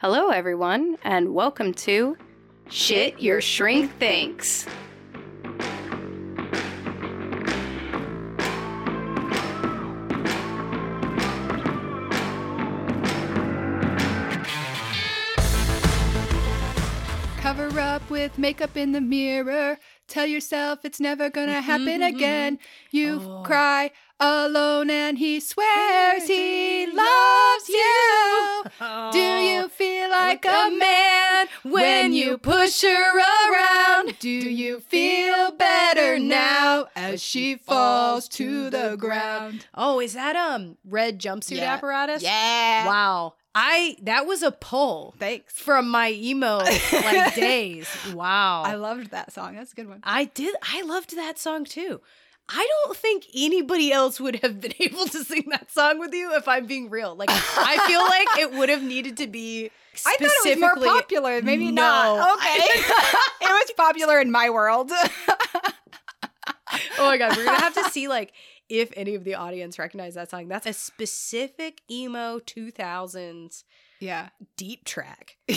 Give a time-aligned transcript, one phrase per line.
[0.00, 2.16] Hello, everyone, and welcome to
[2.70, 4.66] Shit Your Shrink Thinks.
[17.36, 19.78] Cover up with makeup in the mirror.
[20.08, 22.16] Tell yourself it's never gonna mm-hmm, happen mm-hmm, mm-hmm.
[22.16, 22.58] again.
[22.90, 23.42] You Oh.
[23.44, 28.62] cry alone and he swears he loves you.
[29.12, 34.18] Do you feel like a man when you push her around?
[34.18, 39.66] Do you feel better now as she falls to the ground?
[39.74, 41.72] Oh, is that um red jumpsuit Yeah.
[41.74, 42.22] apparatus?
[42.22, 42.86] Yeah.
[42.86, 43.34] Wow.
[43.54, 45.52] I that was a pull Thanks.
[45.54, 47.88] from my emo like days.
[48.14, 48.62] Wow.
[48.62, 49.56] I loved that song.
[49.56, 50.00] That's a good one.
[50.04, 52.00] I did I loved that song too.
[52.52, 56.34] I don't think anybody else would have been able to sing that song with you
[56.34, 57.14] if I'm being real.
[57.14, 59.70] Like I feel like it would have needed to be
[60.06, 61.42] I thought it was more specifically- popular.
[61.42, 62.38] Maybe No, not.
[62.38, 62.58] Okay.
[63.42, 64.90] It was popular in my world.
[64.92, 65.72] Oh
[67.06, 68.32] my god, we're gonna have to see like
[68.68, 70.46] if any of the audience recognize that song.
[70.48, 73.64] That's a specific emo 2000s
[74.00, 74.30] yeah.
[74.56, 75.36] deep track.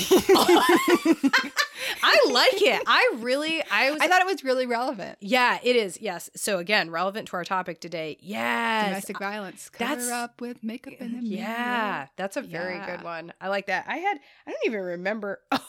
[2.01, 2.81] I like it.
[2.87, 4.01] I really, I was.
[4.01, 5.17] I thought it was really relevant.
[5.21, 5.99] yeah, it is.
[6.01, 6.29] Yes.
[6.35, 8.17] So again, relevant to our topic today.
[8.21, 8.87] Yes.
[8.87, 9.69] Domestic violence.
[9.69, 11.43] Cover that's- up with makeup in the mirror.
[11.43, 12.95] Yeah, that's a very Yeah.
[12.97, 13.33] good one.
[13.41, 13.85] I like that.
[13.87, 14.17] I had.
[14.47, 15.39] I don't even remember.
[15.51, 15.59] Oh,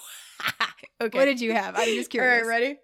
[1.01, 1.19] okay.
[1.19, 1.75] What did you have?
[1.77, 2.43] I'm just All curious.
[2.43, 2.79] right, ready?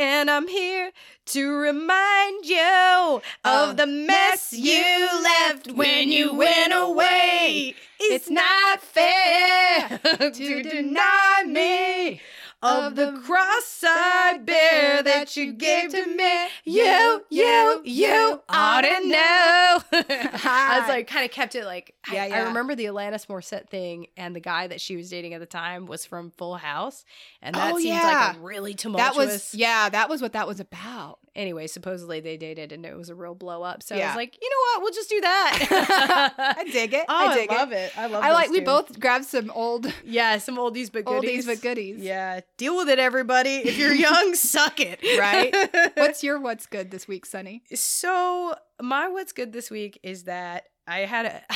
[0.00, 0.92] And I'm here
[1.26, 7.74] to remind you of the mess you left when you went away.
[7.98, 9.98] It's not fair
[10.32, 12.22] to deny me
[12.62, 16.46] of the cross I bear that you gave to me.
[16.64, 19.82] You, you, you ought to know.
[19.92, 23.68] I was like, kind of kept it like, I- Yeah, I, remember the Alanis Morissette
[23.68, 27.04] thing, and the guy that she was dating at the time was from Full House,
[27.40, 28.26] and that Oh, seems yeah.
[28.28, 29.26] like a really That tumultuous.
[29.26, 31.18] was yeah, that was what that was about.
[31.36, 33.82] Anyway, supposedly they dated, and it was a real blow up.
[33.84, 34.82] So I was like, you know what?
[34.82, 36.34] We'll just do that.
[36.58, 37.04] I dig it.
[37.08, 37.54] oh, I dig it.
[37.54, 37.76] I love it.
[37.76, 37.98] it.
[37.98, 38.24] I love.
[38.24, 41.44] I like those we both grabbed some old Yeah, some oldies but goodies.
[41.44, 42.00] oldies but goodies.
[42.00, 43.56] Yeah, deal with it, everybody.
[43.56, 45.00] If you're young, suck it.
[45.18, 45.54] Right?
[45.96, 47.62] What's your what's good this week, Sunny?
[47.74, 51.42] so my what's good this week is that I had a.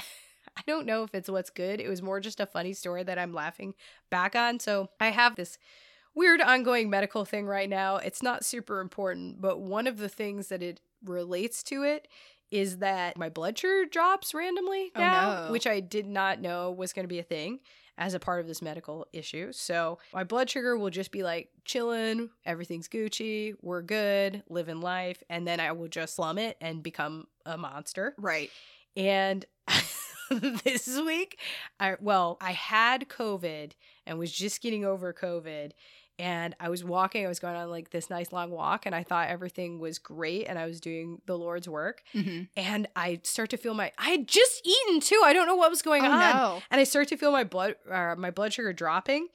[0.56, 1.80] I don't know if it's what's good.
[1.80, 3.74] It was more just a funny story that I'm laughing
[4.08, 4.60] back on.
[4.60, 5.58] So I have this
[6.14, 7.96] weird ongoing medical thing right now.
[7.96, 12.06] It's not super important, but one of the things that it relates to it
[12.52, 15.52] is that my blood sugar drops randomly Oh, now, no.
[15.52, 17.58] which I did not know was going to be a thing
[17.96, 19.52] as a part of this medical issue.
[19.52, 25.22] So my blood sugar will just be like chilling, everything's Gucci, we're good, living life,
[25.28, 28.14] and then I will just slum it and become a monster.
[28.18, 28.50] Right.
[28.96, 29.44] And
[30.30, 31.38] this week,
[31.78, 33.72] I well, I had COVID
[34.06, 35.72] and was just getting over COVID.
[36.18, 39.02] And I was walking, I was going on like this nice long walk, and I
[39.02, 42.02] thought everything was great and I was doing the Lord's work.
[42.14, 42.42] Mm-hmm.
[42.56, 45.20] And I start to feel my I had just eaten too.
[45.24, 46.20] I don't know what was going Oh on.
[46.36, 46.62] no.
[46.70, 49.26] And I start to feel my blood uh, my blood sugar dropping.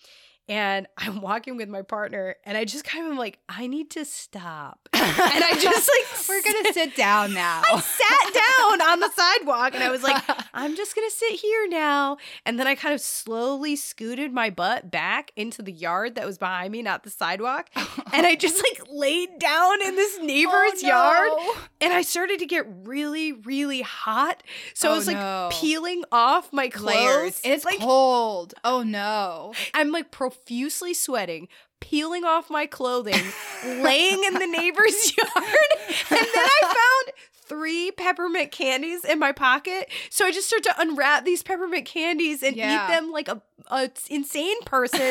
[0.49, 3.91] And I'm walking with my partner, and I just kind of am like, I need
[3.91, 4.89] to stop.
[4.93, 7.61] and I just like We're gonna sit down now.
[7.65, 10.21] I sat down on the sidewalk and I was like,
[10.53, 12.17] I'm just gonna sit here now.
[12.45, 16.37] And then I kind of slowly scooted my butt back into the yard that was
[16.37, 17.69] behind me, not the sidewalk.
[18.13, 21.31] And I just like laid down in this oh, neighbor's Oh, yard
[21.81, 24.43] and I started to get really, really hot.
[24.73, 25.49] So Oh, I was like no.
[25.51, 26.95] peeling off my clothes.
[26.95, 27.41] Layers.
[27.43, 28.53] It's like cold.
[28.63, 29.53] Oh no.
[29.73, 30.11] I'm like
[30.49, 31.47] profusely sweating,
[31.79, 33.23] peeling off my clothing,
[33.65, 35.55] laying in the neighbor's yard.
[36.09, 37.15] And then I found
[37.45, 39.89] three peppermint candies in my pocket.
[40.11, 42.85] So I just start to unwrap these peppermint candies and Yeah.
[42.85, 43.41] eat them like a,
[43.71, 45.03] a insane person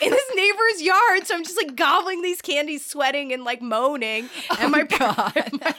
[0.00, 1.24] in this neighbor's yard.
[1.26, 4.28] So I'm just like gobbling these candies, sweating and like moaning.
[4.58, 5.50] And oh, my, Oh, God.
[5.60, 5.74] my,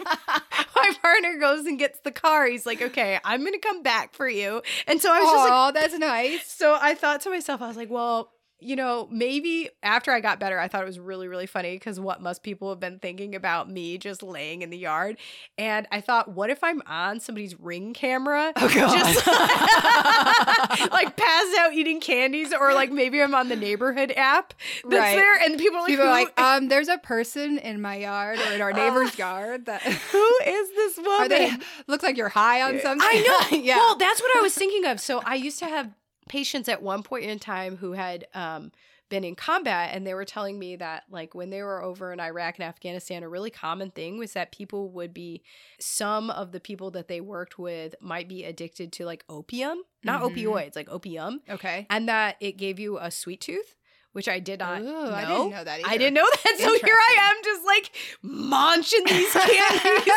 [0.75, 2.45] my partner goes and gets the car.
[2.47, 4.61] He's like, okay, I'm going to come back for you.
[4.87, 6.47] And so I was just like, Oh, that's nice.
[6.49, 10.39] so I thought to myself, I was like, well, you know, maybe after I got
[10.39, 13.35] better, I thought it was really, really funny because what must people have been thinking
[13.35, 15.17] about me just laying in the yard?
[15.57, 18.53] And I thought, what if I'm on somebody's ring camera?
[18.55, 18.97] Oh, God.
[18.97, 19.27] Just
[20.91, 24.53] like passed out eating candies, or like maybe I'm on the neighborhood app
[24.83, 25.15] that's Right.
[25.15, 28.39] there, and people are like, People are like, um, there's a person in my yard
[28.39, 29.81] or in our neighbor's yard that
[30.11, 31.11] who is this woman?
[31.21, 31.51] are they
[31.87, 33.07] looks like you're high on something.
[33.07, 33.57] I know.
[33.57, 33.77] yeah.
[33.77, 34.99] Well, that's what I was thinking of.
[34.99, 35.89] So I used to have
[36.29, 38.71] patients at one point in time who had um,
[39.09, 42.19] been in combat, and they were telling me that, like, when they were over in
[42.19, 45.43] Iraq and Afghanistan, a really common thing was that people would be,
[45.79, 50.21] some of the people that they worked with might be addicted to like opium, not
[50.21, 50.35] Mhm.
[50.35, 51.85] opioids, like opium, okay.
[51.89, 53.75] and that it gave you a sweet tooth.
[54.15, 55.11] Which I did not Ooh, know.
[55.13, 55.79] I didn't know that.
[55.79, 55.89] Either.
[55.89, 56.55] I didn't know that.
[56.57, 57.91] So here I am, just like
[58.21, 60.07] munching these candies,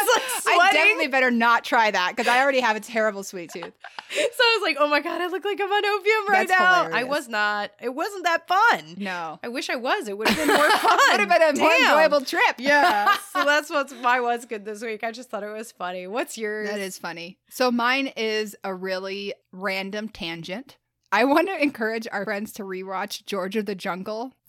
[0.47, 3.73] like I definitely better not try that because I already have a terrible sweet tooth.
[4.11, 6.59] So I was like, oh my God, I look like I'm on opium right That's
[6.59, 6.89] now.
[6.97, 7.73] I was not.
[7.79, 8.95] It wasn't that fun.
[8.97, 9.39] No.
[9.43, 10.09] I wish I was.
[10.09, 10.99] It would have been more fun.
[11.11, 12.55] Would have been a more enjoyable trip.
[12.57, 13.15] Yeah.
[13.35, 15.05] so that's what's my was good this week.
[15.05, 16.07] I just thought it was funny.
[16.07, 16.71] What's yours?
[16.71, 17.37] That is funny.
[17.51, 20.79] So mine is a really random tangent.
[21.11, 24.33] I want to encourage our friends to rewatch George of the Jungle.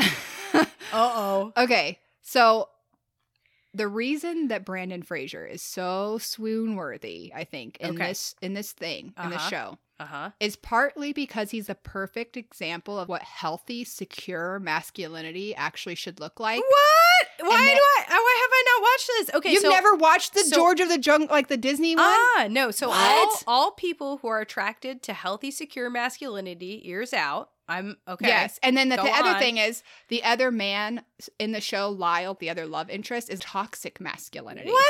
[0.53, 1.53] Uh oh.
[1.55, 2.67] Okay, so
[3.75, 8.07] the reason that Brendan Fraser is so swoon worthy, I think, in Okay.
[8.07, 9.49] this in this thing in this Uh-huh.
[9.49, 10.29] show, Uh huh.
[10.39, 16.39] is partly because he's a perfect example of what healthy, secure masculinity actually should look
[16.39, 16.59] like.
[16.59, 17.27] What?
[17.49, 18.03] Why do I?
[18.07, 19.35] Why have I not watched this?
[19.35, 22.05] Okay, You've so never watched the so- George of the Jungle, like the Disney one?
[22.05, 22.71] ah no.
[22.71, 27.49] So all all people who are attracted to healthy, secure masculinity, ears out.
[27.69, 28.27] I'm okay.
[28.27, 28.59] Yes.
[28.63, 31.03] And then the, the other thing is the other man
[31.37, 34.69] in the show, Lyle, the other love interest, is toxic masculinity.
[34.69, 34.85] What?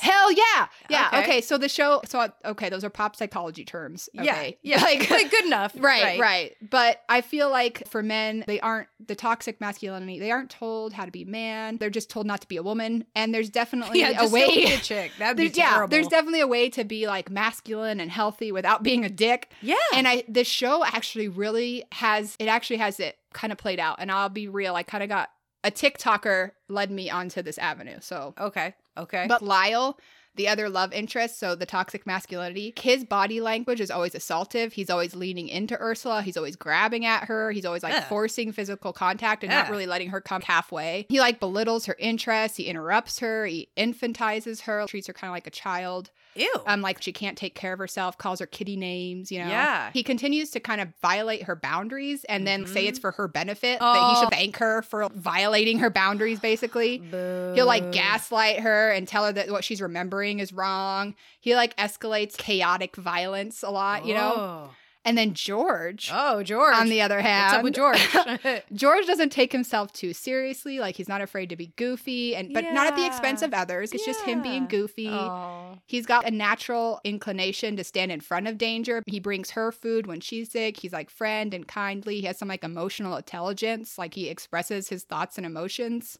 [0.00, 0.66] Hell yeah.
[0.88, 1.08] Yeah.
[1.08, 1.22] Okay.
[1.22, 1.40] Okay.
[1.40, 4.08] So the show, so okay, those are pop psychology terms.
[4.18, 4.58] Okay.
[4.62, 4.76] Yeah.
[4.76, 4.82] Yeah.
[4.90, 5.74] Like, Like, good enough.
[5.80, 10.18] Right, right, But I feel like for men, they aren't the toxic masculinity.
[10.20, 11.78] They aren't told how to be man.
[11.78, 13.04] They're just told not to be a woman.
[13.14, 14.44] And there's definitely Yeah, a way.
[14.64, 15.12] a chick.
[15.18, 18.82] That'd be There's, yeah, there's definitely a way to be like masculine and healthy without
[18.82, 19.50] being a dick.
[19.62, 19.74] yeah.
[19.94, 23.96] And I this show actually really has it actually has it kind of played out.
[23.98, 25.30] And I'll be real, I kind of got
[25.64, 27.98] a TikToker led me onto this avenue.
[28.00, 28.74] So okay.
[28.96, 29.26] Okay.
[29.28, 29.98] but Lyle,
[30.36, 34.72] the other love interest, so the toxic masculinity, his body language is always assaultive.
[34.72, 36.22] He's always leaning into Ursula.
[36.22, 37.50] He's always grabbing at her.
[37.50, 38.04] He's always like Ugh.
[38.08, 41.06] forcing physical contact and not really letting her come halfway.
[41.08, 42.56] He like belittles her interests.
[42.56, 43.46] He interrupts her.
[43.46, 46.10] He infantizes her, treats her kind of like a child.
[46.36, 46.52] Ew.
[46.66, 49.48] Um, like she can't take care of herself, calls her kitty names, you know.
[49.48, 49.90] Yeah.
[49.92, 52.88] He continues to kind of violate her boundaries and then say Mhm.
[52.90, 54.20] it's for her benefit that he Oh.
[54.22, 56.98] should thank her for violating her boundaries, basically.
[57.10, 61.14] He'll like gaslight her and tell her that what she's remembering is wrong.
[61.40, 64.70] He like escalates chaotic violence a lot, you know?
[65.02, 66.74] And then George, Oh, George.
[66.76, 68.62] on the other hand, What's up with George?
[68.74, 70.78] George doesn't take himself too seriously.
[70.78, 73.92] Like he's not afraid to be goofy and but not at the expense of others.
[73.92, 75.08] It's just him being goofy.
[75.08, 75.78] oh.
[75.86, 79.02] He's got a natural inclination to stand in front of danger.
[79.06, 80.76] He brings her food when she's sick.
[80.76, 82.20] He's like friend and kindly.
[82.20, 83.96] He has some like emotional intelligence.
[83.96, 86.18] Like he expresses his thoughts and emotions.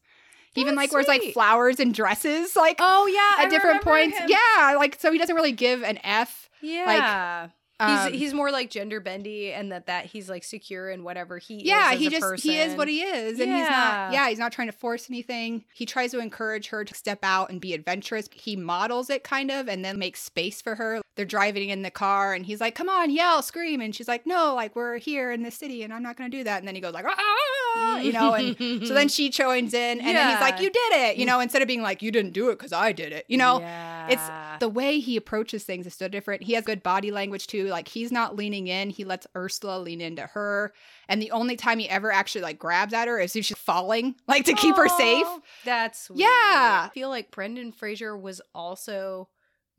[0.55, 3.43] He even like wears like flowers and dresses like Oh yeah.
[3.45, 4.17] at I different points.
[4.19, 4.31] him.
[4.31, 6.49] Yeah, like so he doesn't really give an F.
[6.63, 7.49] Yeah.
[7.81, 11.39] Um, he's he's more like gender bendy and that that he's like secure in whatever
[11.39, 14.13] he yeah, he just he is what he is, and he's not.
[14.13, 15.65] Yeah, he's not trying to force anything.
[15.73, 18.29] He tries to encourage her to step out and be adventurous.
[18.33, 21.01] He models it kind of, and then makes space for her.
[21.17, 24.27] They're driving in the car, and he's like, "Come on, yell, scream!" And she's like,
[24.27, 26.69] "No, like we're here in the city, and I'm not going to do that." And
[26.69, 27.60] then he goes like, "Ah,"
[28.03, 28.57] you know, and
[28.87, 31.63] so then she joins in, and then he's like, "You did it," you know, instead
[31.63, 33.61] of being like, "You didn't do it because I did it," you know.
[33.61, 34.09] yeah.
[34.09, 36.43] It's the way he approaches things is so different.
[36.43, 37.67] He has good body language too.
[37.67, 38.91] Like he's not leaning in.
[38.91, 40.73] He lets Ursula lean into her.
[41.09, 44.17] And the only time he ever actually like grabs at her is if she's falling,
[44.29, 45.27] like to keep her safe.
[45.65, 46.21] That's sweet.
[46.21, 46.29] Yeah.
[46.29, 49.29] I feel like Brendan Fraser was also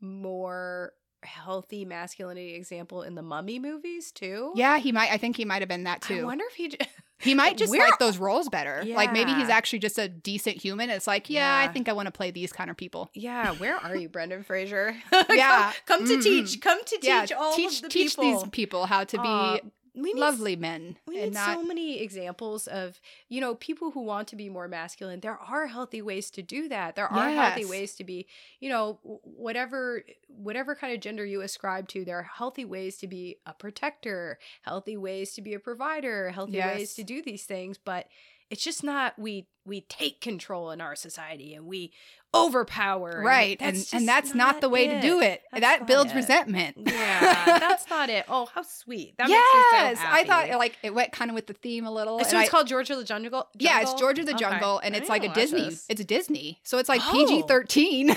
[0.00, 4.52] more healthy masculinity example in the Mummy movies too.
[4.56, 5.12] Yeah, he might.
[5.12, 6.20] I think he might have been that too.
[6.20, 6.76] I wonder if he.
[7.22, 8.82] He might just Where- like those roles better.
[8.86, 10.90] Like maybe he's actually just a decent human.
[10.90, 13.10] It's like, yeah, I think I want to play these kind of people.
[13.14, 14.96] Yeah, where are you, Brendan Fraser?
[15.30, 15.72] Yeah.
[15.86, 16.22] come, come to Mhm.
[16.22, 16.60] teach.
[16.60, 18.40] Come to teach yeah, all teach of the teach people.
[18.40, 19.58] these people how to be Aw,
[19.94, 24.02] we lovely men We and need not so many examples of, you know, people who
[24.02, 25.20] want to be more masculine.
[25.20, 26.96] There are healthy ways to do that.
[26.96, 28.26] There are healthy ways to be,
[28.60, 33.06] you know, whatever whatever kind of gender you ascribe to, there are healthy ways to
[33.06, 37.78] be a protector, healthy ways to be a provider, healthy ways to do these things,
[37.78, 38.06] but
[38.50, 41.92] it's just not we we take control in our society and we
[42.34, 43.22] overpower.
[43.24, 43.58] right.
[43.60, 45.42] And that's and just that's not, the way to do it.
[45.52, 46.16] That's that builds it.
[46.16, 46.76] resentment.
[46.78, 48.24] Yeah, that's not it.
[48.28, 49.16] Oh, how sweet.
[49.18, 52.18] That yes, so I thought like it went kind of with the theme a little.
[52.20, 53.48] So and it's I- called George of the Jungle.
[53.58, 53.98] yeah, it's Jungle?
[53.98, 54.44] George of the Okay.
[54.44, 55.64] Jungle, and it's like a oh, Disney.
[55.70, 55.86] this.
[55.88, 57.12] It's a Disney, so it's like Oh.
[57.12, 58.06] PG thirteen.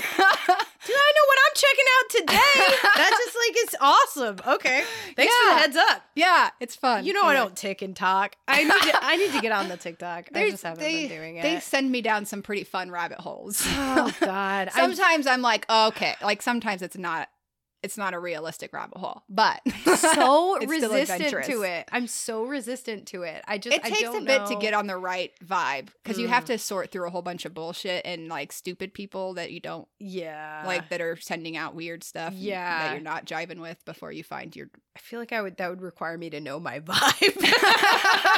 [0.86, 2.76] Dude, I know what I'm checking out today.
[2.96, 4.54] That's just like it's awesome.
[4.54, 4.84] Okay,
[5.16, 6.02] thanks for the heads up.
[6.14, 7.04] yeah, it's fun.
[7.04, 8.36] You know I don't tick and talk.
[8.46, 8.98] I need to.
[9.04, 10.28] I need to get on the TikTok.
[10.34, 11.42] I just haven't they, been doing it.
[11.42, 13.62] They send me down some pretty fun rabbit holes.
[13.66, 14.70] oh God.
[14.74, 17.28] I'm sometimes I'm like, oh, okay, like sometimes it's not,
[17.82, 19.60] it's not a realistic rabbit hole, but
[19.96, 21.88] so resistant to it.
[21.92, 23.44] I'm so resistant to it.
[23.46, 26.44] I just it takes a bit to get on the right vibe because you have
[26.44, 26.46] Mm.
[26.48, 29.86] to sort through a whole bunch of bullshit and like stupid people that you don't
[29.98, 30.64] Yeah.
[30.66, 32.88] like that are sending out weird stuff Yeah.
[32.88, 35.68] that you're not jiving with before you find your I feel like I would that
[35.70, 37.36] would require me to know my vibe.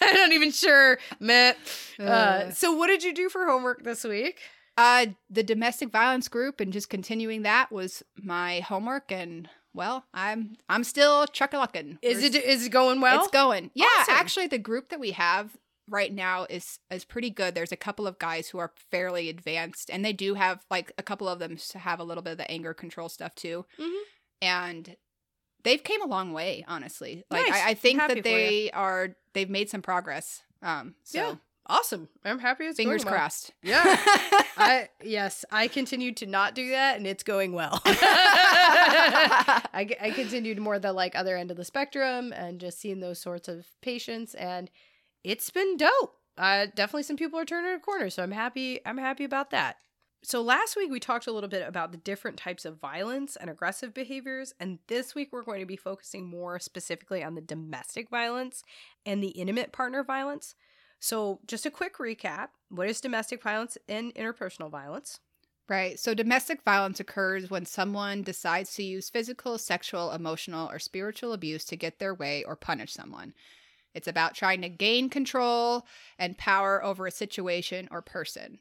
[0.00, 1.56] I'm not even sure, Matt.
[1.98, 2.50] Uh.
[2.50, 4.38] so what did you do for homework this week?
[4.76, 10.56] Uh the domestic violence group and just continuing that was my homework and well i'm
[10.68, 13.20] i'm still chuckalucking Is it is it going well?
[13.20, 13.70] It's going.
[13.74, 14.14] Yeah, Awesome.
[14.14, 15.56] actually, the group that we have
[15.88, 17.54] right now is is pretty good.
[17.54, 21.02] There's a couple of guys who are fairly advanced, and they do have like a
[21.02, 24.00] couple of them have a little bit of the anger control stuff too, Mhm.
[24.40, 24.96] and
[25.64, 26.64] they've came a long way.
[26.68, 27.60] Honestly, like Nice.
[27.62, 30.42] I, I think that they are they've made some progress.
[30.62, 31.34] Um, so Yeah,
[31.72, 32.08] Awesome.
[32.22, 33.20] I'm happy it's fingers going well.
[33.20, 33.52] crossed.
[33.62, 33.82] Yeah.
[34.58, 37.80] I yes, I continued to not do that, and it's going well.
[37.86, 43.18] I, I continued more the like other end of the spectrum and just seeing those
[43.18, 44.70] sorts of patients, and
[45.24, 46.18] it's been dope.
[46.36, 48.80] Uh, definitely, some people are turning a corner, so I'm happy.
[48.84, 49.76] I'm happy about that.
[50.22, 53.48] So last week we talked a little bit about the different types of violence and
[53.48, 58.10] aggressive behaviors, and this week we're going to be focusing more specifically on the domestic
[58.10, 58.62] violence
[59.06, 60.54] and the intimate partner violence.
[61.02, 65.20] So, just a quick recap what is domestic violence and interpersonal violence?
[65.68, 65.98] Right.
[65.98, 71.64] So domestic violence occurs when someone decides to use physical, sexual, emotional, or spiritual abuse
[71.66, 73.34] to get their way or punish someone.
[73.94, 75.86] It's about trying to gain control
[76.18, 78.60] and power over a situation or person.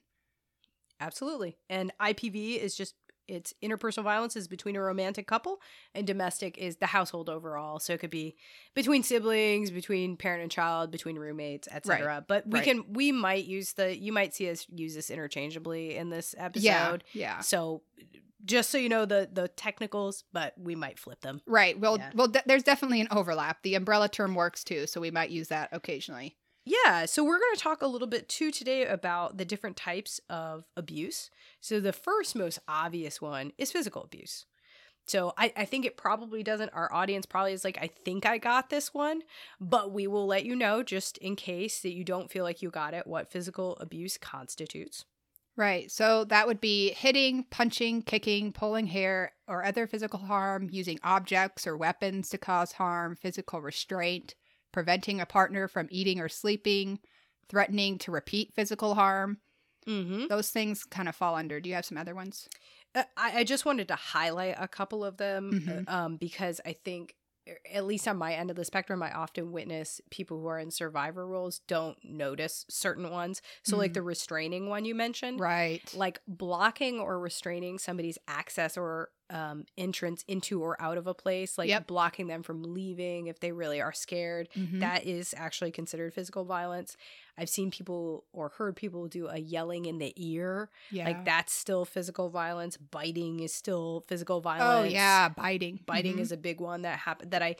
[0.99, 1.57] Absolutely.
[1.69, 2.95] And IPV is just
[3.31, 5.61] it's interpersonal violence is between a romantic couple
[5.95, 7.79] and domestic is the household overall.
[7.79, 8.35] So it could be
[8.75, 12.25] between siblings, between parent and child, between roommates, etc.
[12.27, 12.65] But we right.
[12.65, 17.03] can we might use the you might see us use this interchangeably in this episode.
[17.13, 17.21] Yeah.
[17.21, 17.39] Yeah.
[17.39, 17.83] So
[18.43, 21.41] just so you know the the technicals, but we might flip them.
[21.45, 21.79] Right.
[21.79, 22.11] Well, Yeah.
[22.13, 23.61] well, th- there's definitely an overlap.
[23.63, 26.35] The umbrella term works too, so we might use that occasionally.
[26.63, 30.19] Yeah, so we're going to talk a little bit too today about the different types
[30.29, 31.31] of abuse.
[31.59, 34.45] So, the first most obvious one is physical abuse.
[35.07, 38.37] So, I, I think it probably doesn't, our audience probably is like, I think I
[38.37, 39.23] got this one,
[39.59, 42.69] but we will let you know just in case that you don't feel like you
[42.69, 45.05] got it what physical abuse constitutes.
[45.57, 45.91] Right.
[45.91, 51.67] So that would be hitting, punching, kicking, pulling hair, or other physical harm, using objects
[51.67, 54.35] or weapons to cause harm, physical restraint,
[54.71, 56.99] preventing a partner from eating or sleeping,
[57.49, 59.39] threatening to repeat physical harm.
[59.87, 60.27] Mm-hmm.
[60.27, 61.59] Those things kind of fall under.
[61.59, 62.47] Do you have some other ones?
[62.93, 65.87] Uh, I, I just wanted to highlight a couple of them Mhm.
[65.87, 67.15] uh, um, because I think,
[67.71, 70.71] at least on my end of the spectrum, I often witness people who are in
[70.71, 73.41] survivor roles don't notice certain ones.
[73.63, 73.93] So, like Mhm.
[73.93, 75.81] the restraining one you mentioned, Right.
[75.95, 81.57] like blocking or restraining somebody's access or um, entrance into or out of a place,
[81.57, 81.87] like Yep.
[81.87, 84.49] blocking them from leaving if they really are scared.
[84.57, 84.79] Mhm.
[84.81, 86.97] That is actually considered physical violence.
[87.41, 91.05] I've seen people or heard people do a yelling in the ear yeah.
[91.05, 92.77] like that's still physical violence.
[92.77, 94.63] Biting is still physical violence.
[94.63, 94.93] Oh violence.
[94.93, 95.79] yeah, biting.
[95.87, 96.19] Biting Mhm.
[96.21, 97.55] is a big one that happened that I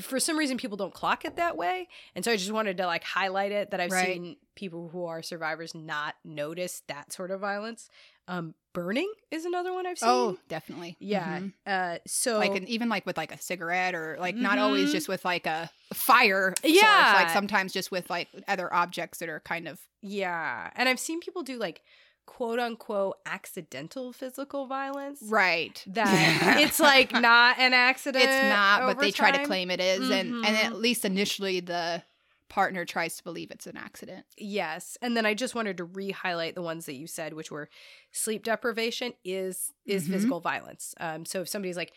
[0.00, 1.88] for some reason people don't clock it that way.
[2.14, 4.06] And so I just wanted to like highlight it that I've Right.
[4.14, 7.90] seen people who are survivors not notice that sort of violence.
[8.28, 10.08] Um burning is another one I've seen.
[10.10, 10.96] Oh, definitely.
[11.00, 11.40] yeah.
[11.40, 11.52] Mhm.
[11.66, 15.08] Uh so like an, even like with like a cigarette or like not always just
[15.08, 17.12] with like a fire source, Yeah.
[17.16, 20.70] like sometimes just with like other objects that are kind of yeah.
[20.76, 21.80] And I've seen people do like
[22.26, 25.20] quote unquote accidental physical violence.
[25.28, 28.24] right That it's like not an accident.
[28.24, 30.64] it's not but they try to claim it is, and and Mhm.
[30.66, 32.02] at least initially the
[32.48, 34.96] partner tries to believe it's an accident Yes.
[35.02, 37.68] And then I just wanted to re-highlight the ones that you said, which were
[38.12, 40.10] sleep deprivation is is Mhm.
[40.10, 40.94] physical violence.
[41.00, 41.92] Um, so if somebody's like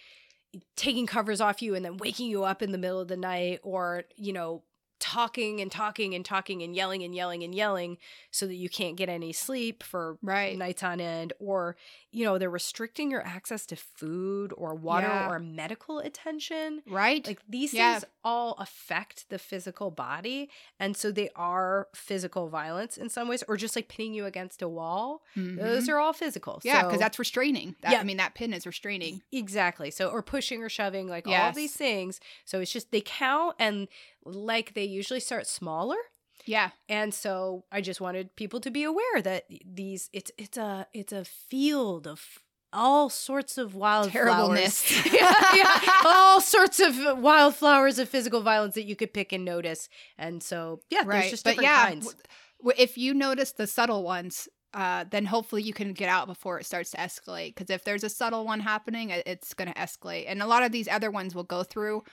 [0.75, 3.59] taking covers off you and then waking you up in the middle of the night
[3.63, 4.63] or, you know,
[4.99, 7.97] talking and talking and talking and yelling and yelling and yelling
[8.31, 10.57] so that you can't get any sleep for Right.
[10.57, 11.75] nights on end or
[12.11, 15.29] you know they're restricting your access to food or water Yeah.
[15.29, 17.25] or medical attention Right.
[17.25, 17.93] like these Yeah.
[17.99, 23.43] things all affect the physical body and so they are physical violence in some ways
[23.47, 25.93] or just like pinning you against a wall those Mhm.
[25.93, 27.75] are all physical yeah, because So- that's restraining.
[27.81, 27.99] That, Yeah.
[27.99, 29.21] I mean, that pin is restraining.
[29.31, 29.91] Exactly.
[29.91, 31.49] So, or pushing or shoving, like all Yes.
[31.51, 32.19] of these things.
[32.45, 33.87] So it's just they count and
[34.25, 35.97] like they usually start smaller.
[36.45, 36.69] Yeah.
[36.87, 41.13] And so I just wanted people to be aware that these it's it's a it's
[41.13, 42.39] a field of
[42.71, 44.13] all sorts of wildflowers.
[44.13, 45.05] Terribleness.
[45.13, 45.79] yeah, yeah.
[46.05, 49.89] all sorts of wildflowers of physical violence that you could pick and notice.
[50.17, 52.15] And so yeah, there's just but different yeah, kinds.
[52.59, 56.59] w- if you notice the subtle ones, uh, then hopefully you can get out before
[56.59, 57.55] it starts to escalate.
[57.55, 60.25] Because if there's a subtle one happening, it's going to escalate.
[60.27, 62.03] And a lot of these other ones we'll go through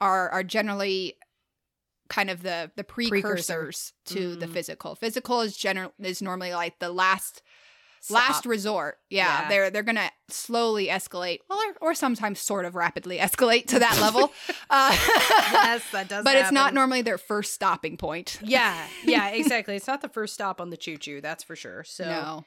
[0.00, 1.16] are are generally
[2.10, 4.52] kind of the the precursors to the Mhm.
[4.52, 4.94] physical.
[4.94, 7.40] Physical is general is normally like the last
[8.08, 8.98] last resort.
[9.10, 9.48] Yeah, Yeah.
[9.48, 14.00] they're they're gonna slowly escalate, well, or, or sometimes sort of rapidly escalate to that
[14.00, 14.32] level.
[14.70, 14.90] uh,
[15.52, 18.38] yes, that does but it's not normally their first stopping point.
[18.42, 19.76] Yeah, yeah, exactly.
[19.76, 21.84] it's not the first stop on the choo choo, that's for sure.
[21.84, 22.44] So no.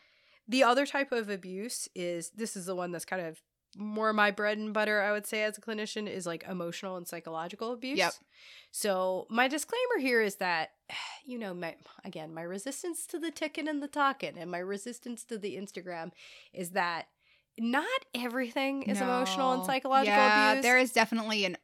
[0.47, 3.39] The other type of abuse is this is the one that's kind of
[3.77, 7.07] more my bread and butter, I would say, as a clinician, is like emotional and
[7.07, 7.97] psychological abuse.
[7.97, 8.13] Yep.
[8.71, 10.71] So my disclaimer here is that,
[11.25, 15.23] you know, my again, my resistance to the ticking and the talking and my resistance
[15.25, 16.11] to the Instagram
[16.53, 17.07] is that
[17.59, 20.63] not everything is emotional and psychological yeah, abuse.
[20.63, 21.57] There is definitely an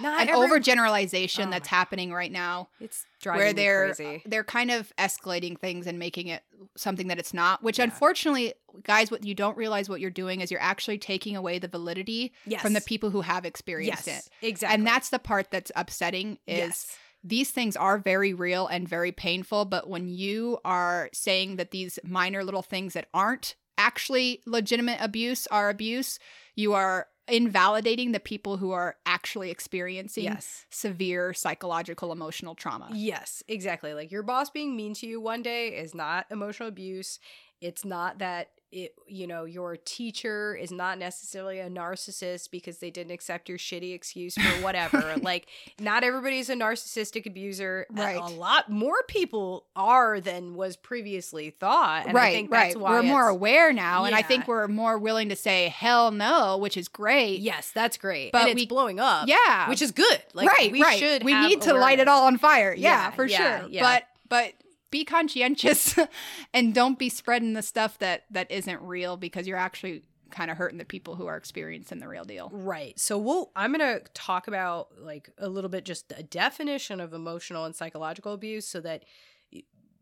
[0.00, 3.84] not an every- overgeneralization Oh that's my- happening right now It's driving where me they're
[3.90, 4.22] uh, crazy.
[4.26, 6.42] they're kind of escalating things and making it
[6.76, 7.84] something that it's not which Yeah.
[7.84, 11.68] unfortunately guys what you don't realize what you're doing is you're actually taking away the
[11.68, 12.62] validity Yes.
[12.62, 14.74] from the people who have experienced yes, it exactly.
[14.74, 16.96] and that's the part that's upsetting is yes.
[17.22, 21.98] these things are very real and very painful but when you are saying that these
[22.04, 26.18] minor little things that aren't actually legitimate abuse are abuse
[26.54, 30.66] you are invalidating the people who are actually experiencing Yes.
[30.70, 33.94] severe psychological emotional trauma Yes, exactly.
[33.94, 37.18] Like your boss being mean to you one day is not emotional abuse.
[37.60, 42.90] It's not that it, you know, your teacher is not necessarily a narcissist because they
[42.90, 45.14] didn't accept your shitty excuse for whatever.
[45.22, 45.46] like,
[45.78, 47.86] not everybody's a narcissistic abuser.
[47.90, 48.16] Right.
[48.16, 52.06] A lot more people are than was previously thought.
[52.06, 54.66] And right I think right that's why we're more aware now and i think we're
[54.66, 58.32] more willing to say hell no which is great Yes, that's great.
[58.32, 59.28] But and it's we- blowing up.
[59.28, 60.20] yeah Which is good.
[60.32, 63.10] Like, right we right should we need to light it all on fire yeah, Yeah,
[63.12, 63.82] for yeah, sure yeah.
[63.82, 64.52] but but
[64.94, 65.98] be conscientious
[66.54, 70.56] and don't be spreading the stuff that that isn't real because you're actually kind of
[70.56, 72.96] hurting the people who are experiencing the real deal Right.
[72.96, 77.12] So we'll I'm going to talk about like a little bit just a definition of
[77.12, 79.04] emotional and psychological abuse so that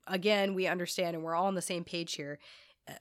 [0.06, 2.38] again we understand and we're all on the same page here.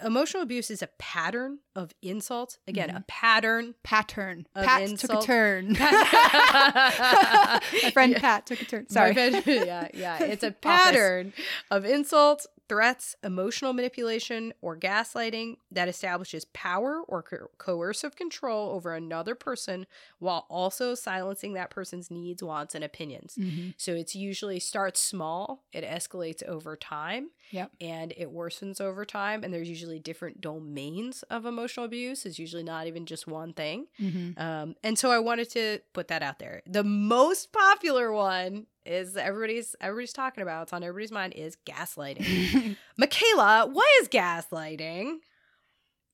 [0.06, 2.60] Emotional abuse is a pattern of insult.
[2.68, 3.02] Again, a mm-hmm.
[3.08, 3.74] pattern.
[3.84, 5.26] pattern pat took a insult.
[5.26, 8.20] turn my friend Yeah.
[8.20, 9.44] pat took a turn sorry bad.
[9.48, 10.24] yeah, yeah.
[10.24, 10.60] It's a Office.
[10.62, 11.34] pattern
[11.72, 18.96] of insult, threats, emotional manipulation, or gaslighting that establishes power or co- coercive control over
[18.96, 19.86] another person
[20.20, 23.36] while also silencing that person's needs, wants, and opinions.
[23.38, 23.74] Mhm.
[23.76, 27.72] So it's usually starts small, it escalates over time, Yep.
[27.82, 29.44] and it worsens over time.
[29.44, 32.26] And there's usually different domains of emotional abuse.
[32.26, 33.88] It's usually not even just one thing.
[34.00, 34.40] Mhm.
[34.40, 36.62] Um, and so I wanted to put that out there.
[36.66, 40.64] The most popular one is everybody's everybody's talking about.
[40.64, 42.76] It's on everybody's mind is gaslighting.
[42.98, 45.18] Michaela, what is gaslighting?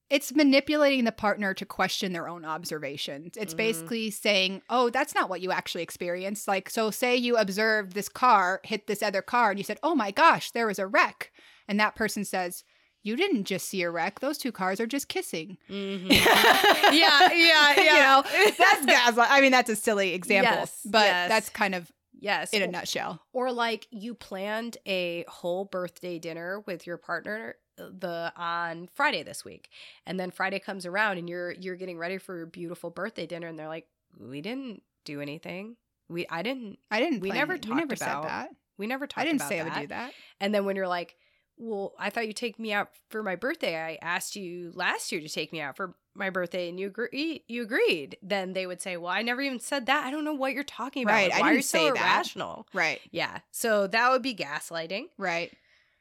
[0.10, 3.36] it's manipulating the partner to question their own observations.
[3.36, 3.58] It's Mhm.
[3.58, 8.08] basically saying, "Oh, that's not what you actually experienced." Like, so say you observed this
[8.08, 11.32] car hit this other car, and you said, "Oh my gosh, there was a wreck,"
[11.68, 12.64] and that person says.
[13.04, 14.20] You didn't just see a wreck.
[14.20, 15.58] Those two cars are just kissing.
[15.70, 16.12] Mm-hmm.
[16.12, 18.24] yeah, yeah, You know,
[18.58, 19.30] that's gaslight.
[19.32, 21.30] I mean, that's a silly example, Yes, but yes.
[21.30, 22.52] that's kind of yes.
[22.54, 23.22] in a nutshell.
[23.34, 29.24] or like you planned a whole birthday dinner with your partner uh, the on Friday
[29.24, 29.70] this week
[30.06, 33.48] and then Friday comes around and you're you're getting ready for your beautiful birthday dinner
[33.48, 33.88] and they're like
[34.20, 35.76] we didn't do anything
[36.10, 37.22] we I didn't I didn't.
[37.22, 37.66] We never it.
[37.66, 38.50] You never never talked about that.
[38.78, 40.14] we never talked I didn't about say I would do that.
[40.40, 41.16] And then when you're like,
[41.58, 43.76] well, I thought you'd take me out for my birthday.
[43.76, 47.44] I asked you last year to take me out for my birthday and you agree
[47.48, 48.18] you agreed.
[48.22, 50.06] Then they would say, Well, I never even said that.
[50.06, 51.14] I don't know what you're talking about.
[51.14, 52.68] Right, Like, I why are didn't you so say that." irrational?
[52.74, 53.00] Right.
[53.12, 53.40] Yeah.
[53.52, 55.06] So that would be gaslighting.
[55.18, 55.52] Right.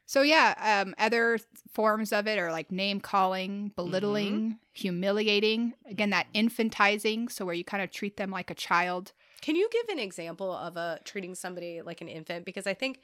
[0.05, 1.37] So yeah, um, other
[1.73, 5.73] forms of it are like name calling, belittling, humiliating.
[5.89, 9.11] Again, that infantizing, so where you kind of treat them like a child.
[9.41, 12.45] Can you give an example of a treating somebody like an infant?
[12.45, 13.01] Because I think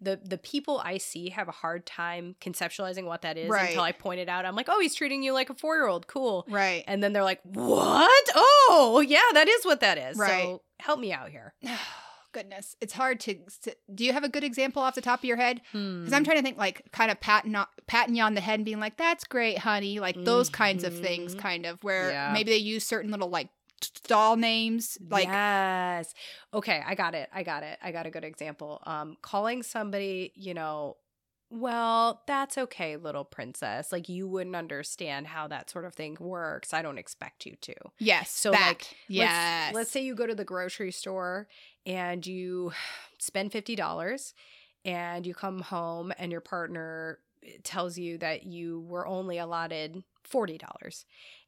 [0.00, 3.68] the the people I see have a hard time conceptualizing what that is Right.
[3.68, 4.44] until I point it out.
[4.44, 6.06] I'm like, oh, he's treating you like a four year old.
[6.06, 6.46] Cool.
[6.50, 6.84] Right.
[6.86, 8.28] And then they're like, what?
[8.34, 10.16] Oh, yeah, that is what that is.
[10.18, 10.42] Right.
[10.44, 11.54] So help me out here.
[12.32, 13.34] Goodness, it's hard to.
[13.62, 15.62] to- Do you have a good example off the top of your head?
[15.72, 16.00] Hmm.
[16.00, 17.56] Because I'm trying to think, like, kind of patting
[17.86, 20.92] patting you on the head and being like, "That's great, honey." Like those kinds of
[20.98, 21.38] things, Mhm.
[21.38, 22.32] kind of where Yeah.
[22.34, 23.48] maybe they use certain little like
[24.06, 26.14] doll names, like yes.
[26.52, 27.28] Okay, I got it.
[27.32, 27.78] I got it.
[27.82, 28.82] I got a good example.
[28.86, 30.96] Um, calling somebody, you know,
[31.50, 33.92] well, that's okay, little princess.
[33.92, 36.74] Like you wouldn't understand how that sort of thing works.
[36.74, 37.74] I don't expect you to.
[37.98, 38.66] yes, So, that.
[38.66, 41.46] like, yes, Let's, let's say you go to the grocery store
[41.84, 42.72] and you
[43.18, 44.32] spend $50
[44.84, 47.20] and you come home and your partner
[47.62, 51.04] tells you that you were only allotted $40.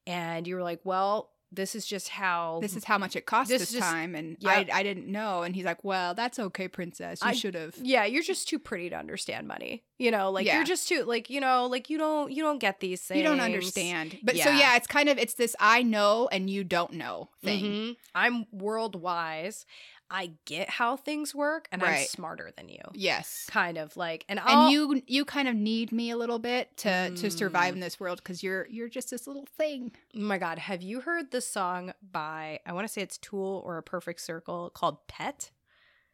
[0.07, 3.51] And you were like, well, this is just how this is how much it costs
[3.51, 4.69] This this, time, and Yep.
[4.73, 5.43] I I didn't know.
[5.45, 7.21] And he's like, "Well, that's okay, princess.
[7.25, 10.57] You should have." yeah you're just too pretty to understand money you know like Yeah.
[10.57, 13.25] you're just too like you know like you don't you don't get these things You
[13.25, 14.59] don't understand, but so Yeah.
[14.59, 17.65] yeah, it's kind of it's this I know and you don't know thing.
[17.65, 17.97] Mhm.
[18.15, 19.65] i'm world wise
[20.11, 24.41] i get how things work and i'm smarter than you Yes, kind of like and,
[24.41, 27.77] I'll, and you you kind of need me a little bit to to survive Mm.
[27.77, 29.93] in this world because you're you're just this little thing.
[30.17, 33.63] oh my god have you heard the song by i want to say it's tool
[33.67, 35.51] or a perfect circle called pet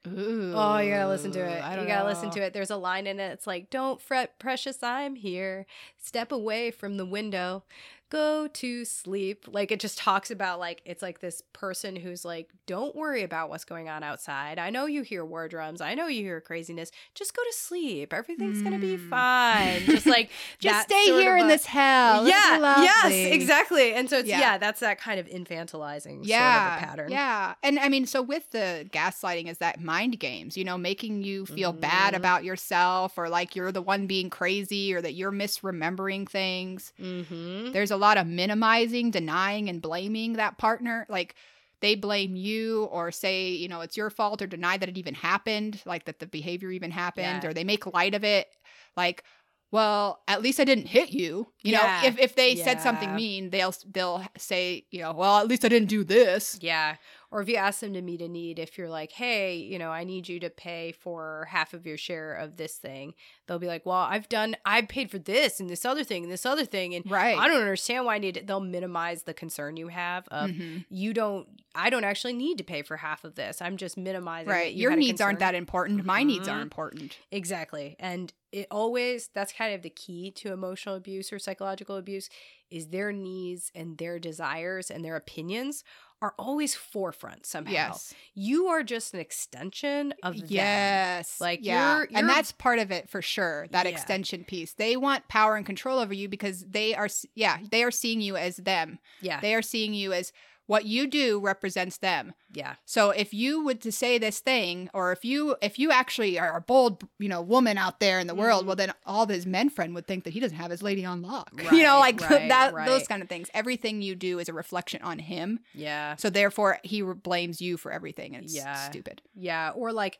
[0.06, 1.62] Ooh, Oh, you gotta listen to it.
[1.64, 2.52] I You gotta listen to it.
[2.52, 3.32] There's a line in it.
[3.32, 5.64] It's like, "Don't fret, precious, I'm here.
[6.04, 7.64] Step away from the window.
[8.10, 12.50] Go to sleep." Like it just talks about like it's like this person who's like,
[12.66, 14.58] "Don't worry about what's going on outside.
[14.58, 15.80] I know you hear war drums.
[15.80, 16.92] I know you hear craziness.
[17.14, 18.12] Just go to sleep.
[18.12, 19.08] Everything's gonna be Mm.
[19.08, 22.28] fine." Just like Just stay here of in a- this hell.
[22.28, 23.94] yeah, It'll yes, exactly.
[23.94, 24.38] And so it's yeah.
[24.40, 24.58] Yeah.
[24.58, 27.10] that's that kind of infantilizing yeah, sort of a pattern.
[27.10, 27.54] Yeah.
[27.62, 31.46] And I mean, so with the gaslighting is that mind games, you know, making you
[31.46, 32.18] feel bad Mhm.
[32.18, 36.92] about yourself or like you're the one being crazy or that you're misremembering things.
[37.00, 37.72] Mm-hmm.
[37.72, 41.06] There's a lot of minimizing, denying, and blaming that partner.
[41.08, 41.34] Like
[41.80, 45.14] they blame you or say, you know, it's your fault or deny that it even
[45.14, 47.48] happened, like that the behavior even happened, Yeah.
[47.50, 48.48] or they make light of it.
[48.96, 49.24] Like,
[49.70, 51.48] well, at least I didn't hit you.
[51.62, 52.00] You Yeah.
[52.02, 55.64] know, if, if they said something mean, they'll they'll say, you know, well, at least
[55.64, 56.58] I didn't do this.
[56.62, 56.96] Yeah.
[57.34, 59.90] Or if you ask them to meet a need, if you're like, hey, you know,
[59.90, 63.12] I need you to pay for half of your share of this thing,
[63.48, 66.32] they'll be like, well, I've done, I've paid for this and this other thing and
[66.32, 66.94] this other thing.
[66.94, 67.36] And Right.
[67.36, 68.46] I don't understand why I need it.
[68.46, 70.84] They'll minimize the concern you have of, Mhm.
[70.88, 73.60] you don't, I don't actually need to pay for half of this.
[73.60, 74.48] I'm just minimizing.
[74.50, 74.72] Right.
[74.72, 76.04] you Your needs aren't that important.
[76.04, 76.62] My needs are Mhm.
[76.62, 77.18] important.
[77.32, 77.96] Exactly.
[77.98, 82.28] And it always, that's kind of the key to emotional abuse or psychological abuse
[82.70, 85.82] is their needs and their desires and their opinions
[86.24, 87.72] are always forefront somehow.
[87.72, 88.14] Yes.
[88.34, 90.46] You are just an extension of them.
[90.48, 91.38] Yes.
[91.38, 91.96] Like, yeah.
[91.96, 93.66] you're- and you're- that's part of it for sure.
[93.72, 93.92] That Yeah.
[93.92, 94.72] extension piece.
[94.72, 98.36] They want power and control over you because they are yeah, they are seeing you
[98.36, 98.98] as them.
[99.20, 99.40] Yeah.
[99.40, 100.32] They are seeing you as
[100.66, 102.32] what you do represents them.
[102.52, 102.76] yeah.
[102.86, 106.56] So if you would to say this thing or if you if you actually are
[106.56, 108.66] a bold, you know, woman out there in the world, Mhm.
[108.68, 111.04] well then all of his men friend would think that he doesn't have his lady
[111.04, 111.50] on lock.
[111.72, 112.86] you know, like right, that right.
[112.86, 113.50] those kind of things.
[113.52, 115.60] Everything you do is a reflection on him.
[115.74, 116.16] Yeah.
[116.16, 118.74] So therefore he blames you for everything and it's Yeah.
[118.88, 119.20] stupid.
[119.34, 119.70] Yeah.
[119.74, 120.18] Or like,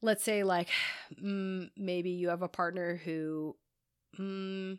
[0.00, 0.68] let's say, like,
[1.22, 3.56] mm, maybe you have a partner who,
[4.18, 4.78] mm,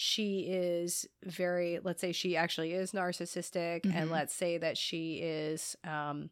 [0.00, 4.12] she is very, let's say she actually is narcissistic, and Mhm.
[4.12, 6.30] let's say that she is um,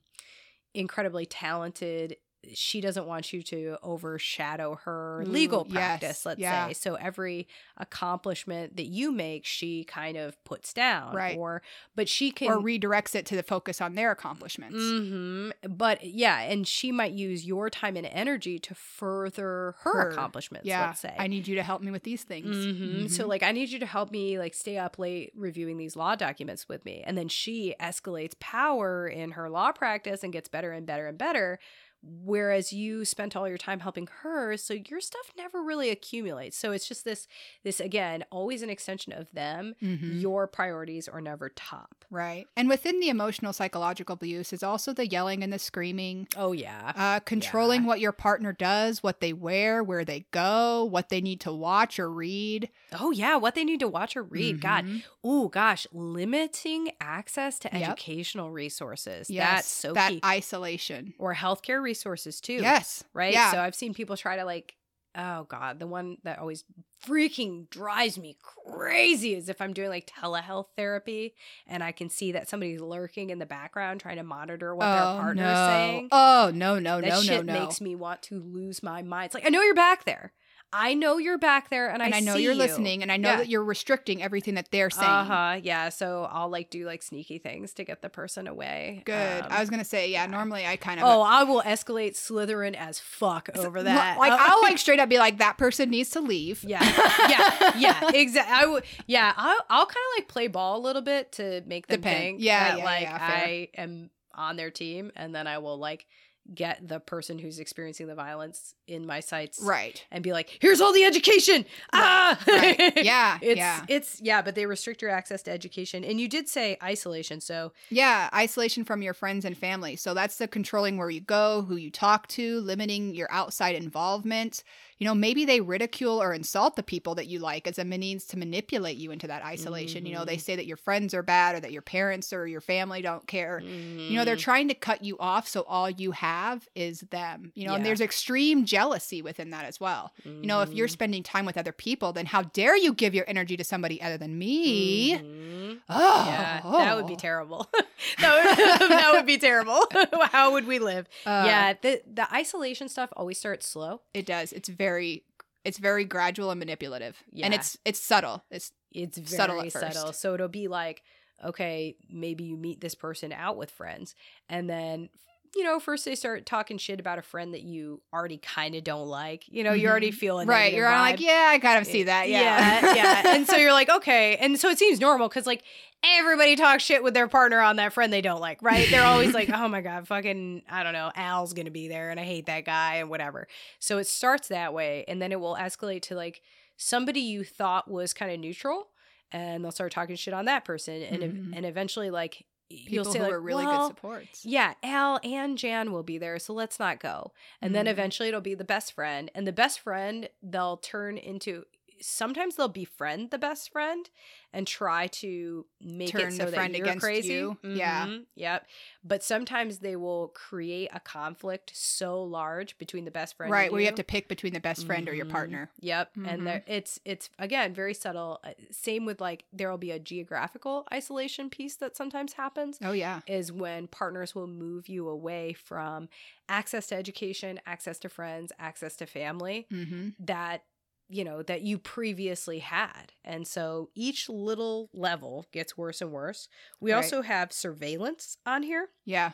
[0.73, 2.17] incredibly talented.
[2.55, 6.69] She doesn't want you to overshadow her legal yes, practice, let's yeah.
[6.69, 6.73] say.
[6.75, 11.15] So every accomplishment that you make, she kind of puts down.
[11.15, 11.37] Right.
[11.37, 11.63] Or,
[11.95, 12.49] but she can.
[12.49, 14.77] or redirects it to the focus on their accomplishments.
[14.77, 20.11] hmm But yeah, and she might use your time and energy to further her, Her.
[20.11, 20.67] accomplishments.
[20.67, 21.15] Yeah, let's say.
[21.19, 22.55] I need you to help me with these things.
[22.57, 23.11] Mhm.
[23.11, 23.29] So Mhm.
[23.29, 26.69] like, I need you to help me like stay up late reviewing these law documents
[26.69, 30.87] with me, and then she escalates power in her law practice and gets better and
[30.87, 31.59] better and better.
[32.03, 36.57] Whereas you spent all your time helping her, so your stuff never really accumulates.
[36.57, 37.27] So it's just this,
[37.65, 39.75] this again, always an extension of them.
[39.83, 40.21] Mhm.
[40.21, 42.05] Your priorities are never top.
[42.09, 42.47] right.
[42.57, 46.93] And within the emotional psychological abuse is also the yelling and the screaming, Oh yeah,
[46.95, 47.87] uh, controlling Yeah.
[47.89, 51.99] what your partner does, what they wear, where they go, what they need to watch
[51.99, 52.71] or read.
[52.93, 53.35] oh yeah.
[53.37, 54.61] What they need to watch or read.
[54.61, 55.03] God, Mhm.
[55.25, 57.83] Oh gosh, limiting access to Yep.
[57.83, 59.29] educational resources.
[59.29, 60.21] Yes, That's so that key.
[60.25, 61.15] isolation.
[61.19, 62.55] or healthcare resources too.
[62.55, 63.05] Yes.
[63.13, 63.33] Right?
[63.33, 63.53] Yeah.
[63.53, 64.77] So I've seen people try to like
[65.17, 66.65] oh god, the one that always
[67.05, 71.35] freaking drives me crazy is if I'm doing like telehealth therapy
[71.67, 75.03] and I can see that somebody's lurking in the background trying to monitor what their
[75.03, 75.51] oh, partner no.
[75.51, 76.09] is saying.
[76.13, 77.61] Oh no, no, that no, shit no, no.
[77.61, 79.27] makes me want to lose my mind.
[79.27, 80.33] It's like I know you're back there.
[80.79, 82.59] I know you're back there, and, and I, know see you're you.
[82.59, 83.37] listening, and I know Yeah.
[83.39, 85.09] that you're restricting everything that they're saying.
[85.09, 85.61] Uh huh.
[85.63, 85.89] Yeah.
[85.89, 89.03] So I'll like do like sneaky things to get the person away.
[89.07, 89.43] Good.
[89.45, 90.25] Um, I was gonna say, yeah.
[90.25, 90.31] yeah.
[90.31, 91.07] Normally, I kind of.
[91.07, 94.19] oh, I will escalate Slytherin as fuck over that.
[94.19, 96.63] Like Uh, I'll like straight up be like, that person needs to leave.
[96.63, 96.83] Yeah,
[97.29, 98.55] yeah, yeah, exactly.
[98.55, 101.87] I would, yeah, I'll, I'll kind of like play ball a little bit to make
[101.87, 102.19] them Depend.
[102.19, 103.09] think Yeah, that yeah, like.
[103.09, 106.07] I am on their team, and then I will like
[106.55, 110.05] get the person who's experiencing the violence in my sights Right.
[110.11, 112.97] and be like, "Here's all the education." Ah, Right.
[113.03, 113.39] Yeah.
[113.43, 113.85] It's yeah.
[113.89, 117.73] it's yeah, but they restrict your access to education, and you did say isolation, so
[117.91, 118.29] Yeah.
[118.35, 119.97] Isolation from your friends and family.
[119.97, 124.63] So that's the controlling where you go, who you talk to, limiting your outside involvement.
[124.99, 128.25] You know, maybe they ridicule or insult the people that you like as a means
[128.27, 130.07] to manipulate you into that isolation.
[130.07, 130.41] You know, they Mhm.
[130.41, 133.63] say that your friends are bad or that your parents or your family don't care.
[134.09, 137.53] You know, they're Mm, trying to cut you off so all you have is them.
[137.55, 140.13] You know, and there's extreme jealousy within that as well.
[140.25, 143.15] You know, if you're mhm, spending time with other people, then how dare you give
[143.15, 145.15] your energy to somebody other than me?
[145.19, 145.81] mhm.
[145.89, 147.69] Oh, Yeah, that would be terrible.
[148.21, 149.81] that, would, that would be terrible.
[150.37, 151.09] How would we live?
[151.25, 154.01] Uh, yeah, the the isolation stuff always starts slow.
[154.15, 154.53] it does.
[154.53, 155.23] It's very,
[155.65, 157.47] it's very gradual and manipulative, Yeah.
[157.47, 158.45] and it's it's subtle.
[158.51, 159.37] It's It's very
[159.71, 160.13] Subtle subtle.
[160.13, 161.03] So it'll be like,
[161.45, 164.15] okay, maybe you meet this person out with friends,
[164.49, 165.09] and then
[165.57, 168.85] you know, first they start talking shit about a friend that you already kind of
[168.85, 169.45] don't like.
[169.49, 170.73] You know, you're already feeling right.
[170.73, 172.29] You're like, yeah, I kind of see that.
[172.29, 172.41] Yeah,
[172.85, 173.35] yeah, yeah.
[173.35, 174.37] And so you're like, okay.
[174.37, 175.63] And so it seems normal because like
[176.05, 178.87] everybody talks shit with their partner on that friend they don't like, right?
[178.91, 182.21] They're always like, oh my God, fucking, I don't know, Al's gonna be there and
[182.21, 183.49] I hate that guy and whatever.
[183.81, 186.43] So it starts that way and then it will escalate to like
[186.77, 188.89] somebody you thought was kind of neutral
[189.33, 191.03] and they'll start talking shit on that person.
[191.03, 191.57] And Mhm.
[191.57, 194.45] and eventually like you'll people say who like, are really well, good supports.
[194.45, 197.33] yeah, Al and Jan will be there, so let's not go.
[197.63, 197.91] And then Mhm.
[197.91, 199.31] eventually it'll be the best friend.
[199.35, 201.65] And the best friend, they'll turn into
[202.01, 204.09] sometimes they'll befriend the best friend
[204.53, 207.29] and try to make Turn it so the that friend you're against crazy.
[207.35, 207.59] you.
[207.63, 208.07] Yeah.
[208.07, 208.67] Mhm, Yep.
[209.05, 213.73] But sometimes they will create a conflict so large between the best friend Right, and
[213.73, 215.31] where you have to pick between the best friend or your Mhm.
[215.31, 215.71] partner.
[215.81, 216.27] Yep, Mhm.
[216.29, 218.41] and there it's it's again very subtle.
[218.45, 222.93] Uh, Same with like there will be a geographical isolation piece that sometimes happens Oh
[222.93, 223.21] yeah.
[223.27, 226.09] is when partners will move you away from
[226.49, 230.11] access to education, access to friends, access to family Mm-hmm.
[230.21, 230.65] that
[231.09, 233.13] you know that you previously had.
[233.25, 236.49] And so each little level gets worse and worse.
[236.81, 236.93] We Right.
[236.93, 238.89] also have surveillance on here.
[239.05, 239.33] Yeah.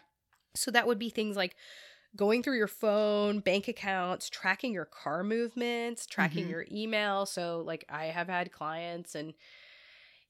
[0.55, 1.57] So that would be things like
[2.17, 6.49] going through your phone, bank accounts, tracking your car movements, tracking Mhm.
[6.49, 7.27] your email.
[7.27, 9.35] So like I have had clients and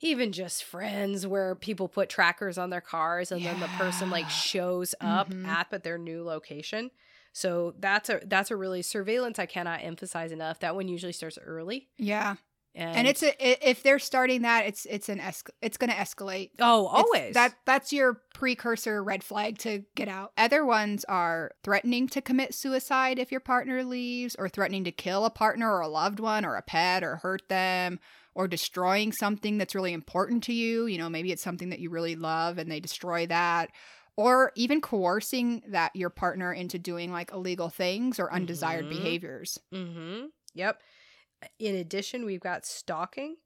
[0.01, 4.29] even just friends where people put trackers on their cars and then the person like
[4.29, 5.45] shows up Mhm.
[5.45, 6.91] at at their new location.
[7.33, 10.61] So that's a that's a really surveillance I cannot emphasize enough.
[10.61, 11.89] That one usually starts early.
[11.99, 12.37] Yeah.
[12.75, 15.97] And, And, it's a, if they're starting that, it's it's an esc- it's going to
[15.97, 16.53] escalate.
[16.59, 20.33] oh It's- always that that's your precursor red flag to get out.
[20.39, 25.27] Other ones are threatening to commit suicide if your partner leaves, or threatening to kill
[25.27, 28.01] a partner or a loved one or a pet or hurt them,
[28.35, 30.87] or destroying something that's really important to you.
[30.87, 33.71] You know, maybe it's something that you really love and they destroy that.
[34.17, 38.91] Or even coercing that your partner into doing like illegal things or undesired Mhm.
[38.91, 39.59] behaviors.
[39.73, 40.27] Mm-hmm.
[40.55, 40.83] Yep.
[41.59, 43.37] In addition, we've got stalking.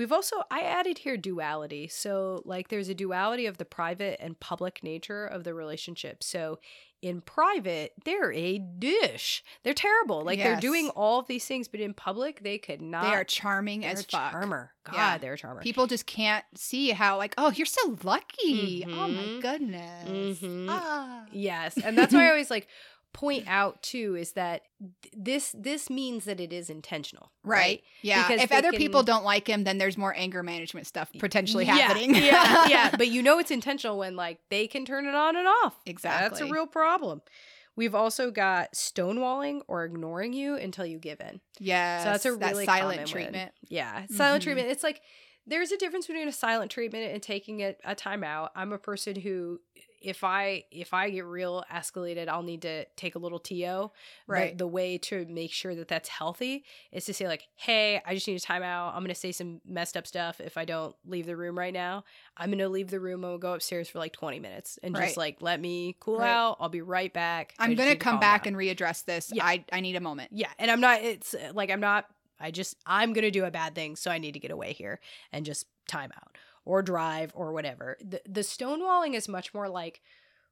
[0.00, 1.86] We've also I added here duality.
[1.88, 6.22] So like there's a duality of the private and public nature of the relationship.
[6.22, 6.58] So
[7.02, 9.44] in private, they're a dish.
[9.62, 10.22] They're terrible.
[10.22, 13.02] Like they're doing all of these things, but in public they could not.
[13.04, 14.30] they are charming they're as a fuck.
[14.32, 14.72] charmer.
[14.84, 15.18] God, Yeah.
[15.18, 15.60] they're a charmer.
[15.60, 18.84] People just can't see how like, oh, you're so lucky.
[18.86, 19.42] Oh my Mhm.
[19.42, 20.38] goodness.
[20.40, 20.66] Mhm.
[20.70, 21.26] Ah.
[21.32, 22.68] Yes, and that's why I always like
[23.12, 24.62] point out too is that
[25.02, 27.82] th- this this means that it is intentional, Right.
[28.02, 28.26] Yeah.
[28.28, 31.76] Because if other people don't like him, then there's more anger management stuff potentially Yeah,
[31.76, 32.14] happening.
[32.14, 32.90] yeah, yeah.
[32.96, 35.80] But you know it's intentional when like they can turn it on and off.
[35.86, 37.20] Exactly that's a real problem.
[37.76, 41.40] We've also got stonewalling or ignoring you until you give in.
[41.58, 43.52] Yeah, so that's a that really silent treatment.
[43.68, 44.44] Yeah, silent Mhm.
[44.44, 44.68] treatment.
[44.68, 45.00] It's like
[45.46, 48.50] there's a difference between a silent treatment and taking it a timeout.
[48.54, 49.60] I'm a person who
[50.02, 53.90] if I if I get real escalated, I'll need to take a little TO.
[54.26, 54.52] Right.
[54.56, 58.14] The, the way to make sure that that's healthy is to say like, "Hey, I
[58.14, 58.88] just need a timeout.
[58.94, 61.74] I'm going to say some messed up stuff if I don't leave the room right
[61.74, 62.04] now.
[62.36, 63.24] I'm going to leave the room.
[63.24, 65.04] I'm going to go upstairs for like 20 minutes and Right.
[65.06, 66.30] just like let me cool Right.
[66.30, 66.56] out.
[66.60, 67.54] I'll be right back.
[67.58, 69.30] I'm gonna come back down." and readdress this.
[69.34, 69.44] Yeah.
[69.44, 70.30] I I need a moment.
[70.32, 71.02] Yeah, and I'm not.
[71.02, 72.06] It's like I'm not.
[72.40, 75.00] I just I'm gonna do a bad thing, so I need to get away here
[75.32, 77.96] and just time out or drive or whatever.
[78.00, 80.00] The the stonewalling is much more like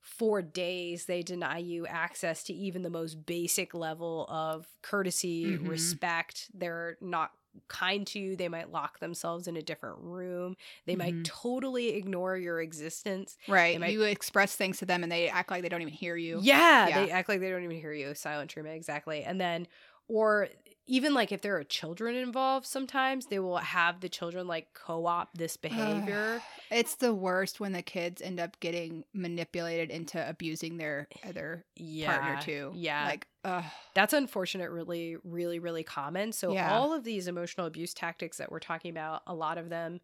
[0.01, 5.69] for days they deny you access to even the most basic level of courtesy, Mhm.
[5.69, 6.49] respect.
[6.55, 7.33] They're not
[7.67, 8.37] kind to you.
[8.37, 10.57] They might lock themselves in a different room.
[10.87, 10.99] They Mhm.
[10.99, 13.37] might totally ignore your existence.
[13.49, 13.79] Right.
[13.81, 16.39] might- you express things to them and they act like they don't even hear you.
[16.43, 17.05] Yeah, Yeah.
[17.05, 18.15] they act like they don't even hear you.
[18.15, 19.25] Silent treatment, exactly.
[19.25, 19.67] And then,
[20.07, 20.49] or
[20.89, 25.37] even like if there are children involved, sometimes they will have the children like co-opt
[25.37, 26.41] this behavior.
[26.71, 32.19] It's the worst when the kids end up getting manipulated into abusing their other yeah,
[32.19, 32.73] partner too.
[32.75, 33.65] Yeah, Like, ugh.
[33.95, 34.71] that's unfortunate.
[34.71, 36.33] Really, really, really common.
[36.33, 36.73] So Yeah.
[36.73, 40.01] all of these emotional abuse tactics that we're talking about, a lot of them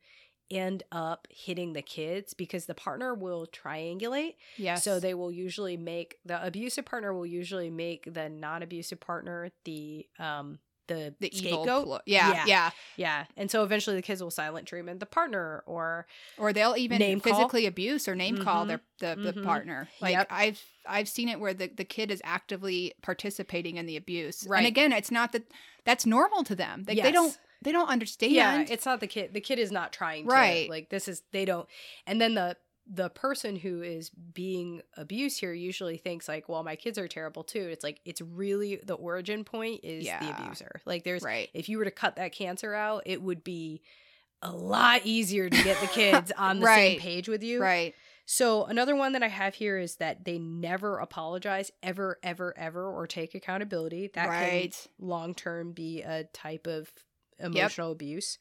[0.51, 4.75] end up hitting the kids because the partner will triangulate Yeah.
[4.77, 10.07] So they will usually make the abusive partner will usually make the non-abusive partner the
[10.19, 11.65] um the, the evil.
[11.65, 11.87] scapegoat.
[11.87, 12.45] plo- yeah, Yeah.
[12.47, 12.71] yeah.
[12.97, 16.07] Yeah, and so eventually the kids will silent treatment the partner or
[16.39, 17.33] Or they'll even Name call.
[17.35, 18.69] physically abuse or name call Mhm.
[18.69, 19.45] their the, the Mhm.
[19.45, 19.89] partner.
[20.01, 20.27] Like Yep.
[20.31, 24.47] I've I've seen it where the, the kid is actively participating in the abuse.
[24.47, 24.59] Right.
[24.59, 25.45] And again, it's not that
[25.85, 26.85] that's normal to them.
[26.87, 28.33] Like they don't they don't understand.
[28.33, 29.33] yeah, it's not the kid.
[29.33, 30.69] The kid is not trying to Right.
[30.69, 31.67] like this is they don't.
[32.07, 36.77] And then the the person who is being abused here usually thinks like, well, my
[36.77, 37.69] kids are terrible too.
[37.71, 40.81] It's like it's really the origin point is the abuser.
[40.85, 41.49] Like there's right.
[41.55, 43.81] if you were to cut that cancer out, it would be
[44.43, 46.93] a lot easier to get the kids on the Right.
[46.93, 47.63] same page with you.
[47.63, 47.95] Right.
[48.27, 52.87] So another one that I have here is that they never apologize ever, ever, ever,
[52.87, 54.11] or take accountability.
[54.15, 54.73] That right.
[54.73, 56.91] can long term be a type of
[57.39, 58.39] emotional abuse.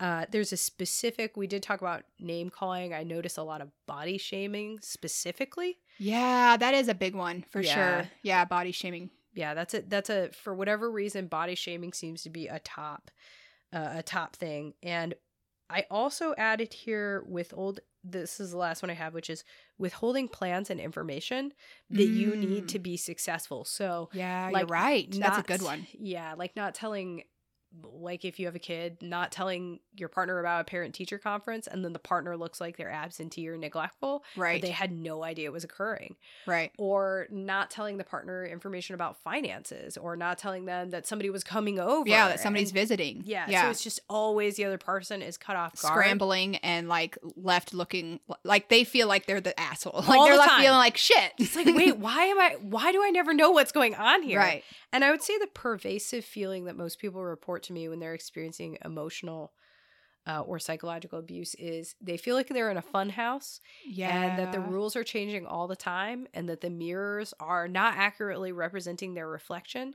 [0.00, 1.36] Uh, there's a specific.
[1.36, 2.92] We did talk about name calling.
[2.92, 5.78] I notice a lot of body shaming specifically.
[5.98, 7.74] Yeah, that is a big one for Yeah.
[8.02, 8.10] sure.
[8.22, 9.10] Yeah, body shaming.
[9.34, 13.10] Yeah, that's a that's a for whatever reason body shaming seems to be a top
[13.72, 14.74] uh, a top thing.
[14.82, 15.14] And
[15.70, 19.44] I also added here withhold this is the last one I have which is
[19.78, 21.52] withholding plans and information
[21.90, 22.68] that you need Mm.
[22.68, 23.64] to be successful.
[23.64, 25.08] So Yeah, Like, you're right.
[25.10, 25.86] That's a good one.
[25.94, 27.24] Yeah, like not telling
[27.82, 31.66] like if you have a kid, not telling your partner about a parent teacher conference
[31.66, 34.60] and then the partner looks like they're absentee or neglectful, Right.
[34.62, 36.70] they had no idea it was occurring right.
[36.78, 41.42] or not telling the partner information about finances or not telling them that somebody was
[41.44, 42.08] coming over.
[42.08, 43.22] Yeah, that somebody's and- visiting.
[43.26, 43.62] yeah, Yeah.
[43.62, 45.92] so it's just always the other person is cut off guard.
[45.94, 50.04] Scrambling and like left looking like they feel like they're the asshole.
[50.08, 50.60] Like All they're the left time.
[50.62, 51.32] feeling like shit.
[51.38, 54.38] It's like, wait, why am I why do I never know what's going on here?
[54.38, 54.62] Right.
[54.92, 58.14] And I would say the pervasive feeling that most people report to me when they're
[58.14, 59.52] experiencing emotional
[60.26, 64.10] uh, or psychological abuse is they feel like they're in a fun house Yeah.
[64.10, 67.94] and that the rules are changing all the time and that the mirrors are not
[67.96, 69.94] accurately representing their reflection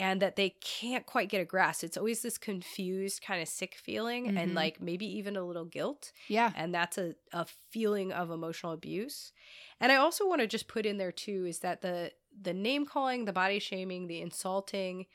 [0.00, 1.84] and that they can't quite get a grasp.
[1.84, 4.54] It's always this confused kind of sick feeling and Mhm.
[4.54, 6.52] like maybe even a little guilt Yeah.
[6.54, 9.32] and that's a, a feeling of emotional abuse
[9.80, 12.86] and i also want to just put in there too is that the the name
[12.86, 15.06] calling the body shaming the insulting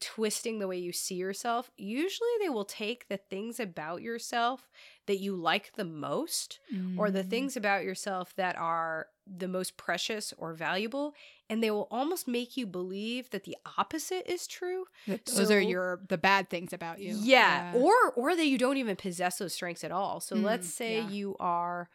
[0.00, 4.68] twisting the way you see yourself usually they will take the things about yourself
[5.06, 6.58] that you like the most
[6.96, 7.30] or the Mm.
[7.30, 11.14] things about yourself that are the most precious or valuable
[11.48, 15.60] and they will almost make you believe that the opposite is true That those are
[15.60, 17.16] your the bad things about you.
[17.22, 17.72] yeah.
[17.74, 20.20] Or or that you don't even possess those strengths at all.
[20.20, 21.10] So Mm, let's say yeah.
[21.10, 21.88] you are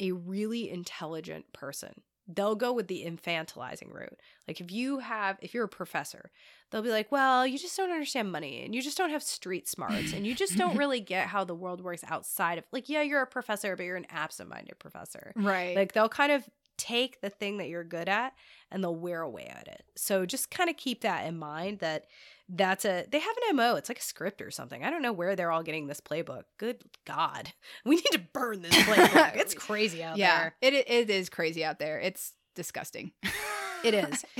[0.00, 2.02] a really intelligent person.
[2.28, 4.18] They'll go with the infantilizing route.
[4.46, 6.30] Like if you have if you're a professor,
[6.70, 9.68] they'll be like, "Well, you just don't understand money and you just don't have street
[9.68, 13.02] smarts and you just don't really get how the world works outside of like yeah,
[13.02, 15.76] you're a professor, but you're an absent-minded professor." right.
[15.76, 18.32] Like they'll kind of take the thing that you're good at
[18.70, 19.84] and they'll wear away at it.
[19.94, 22.06] So just kind of keep that in mind that
[22.54, 23.76] that's a they have an MO.
[23.76, 24.84] It's like a script or something.
[24.84, 26.42] I don't know where they're all getting this playbook.
[26.58, 27.52] Good God.
[27.84, 29.36] We need to burn this playbook.
[29.36, 30.38] it's crazy out yeah.
[30.38, 30.54] there.
[30.60, 31.98] It it is crazy out there.
[31.98, 33.12] It's disgusting.
[33.82, 34.24] It is.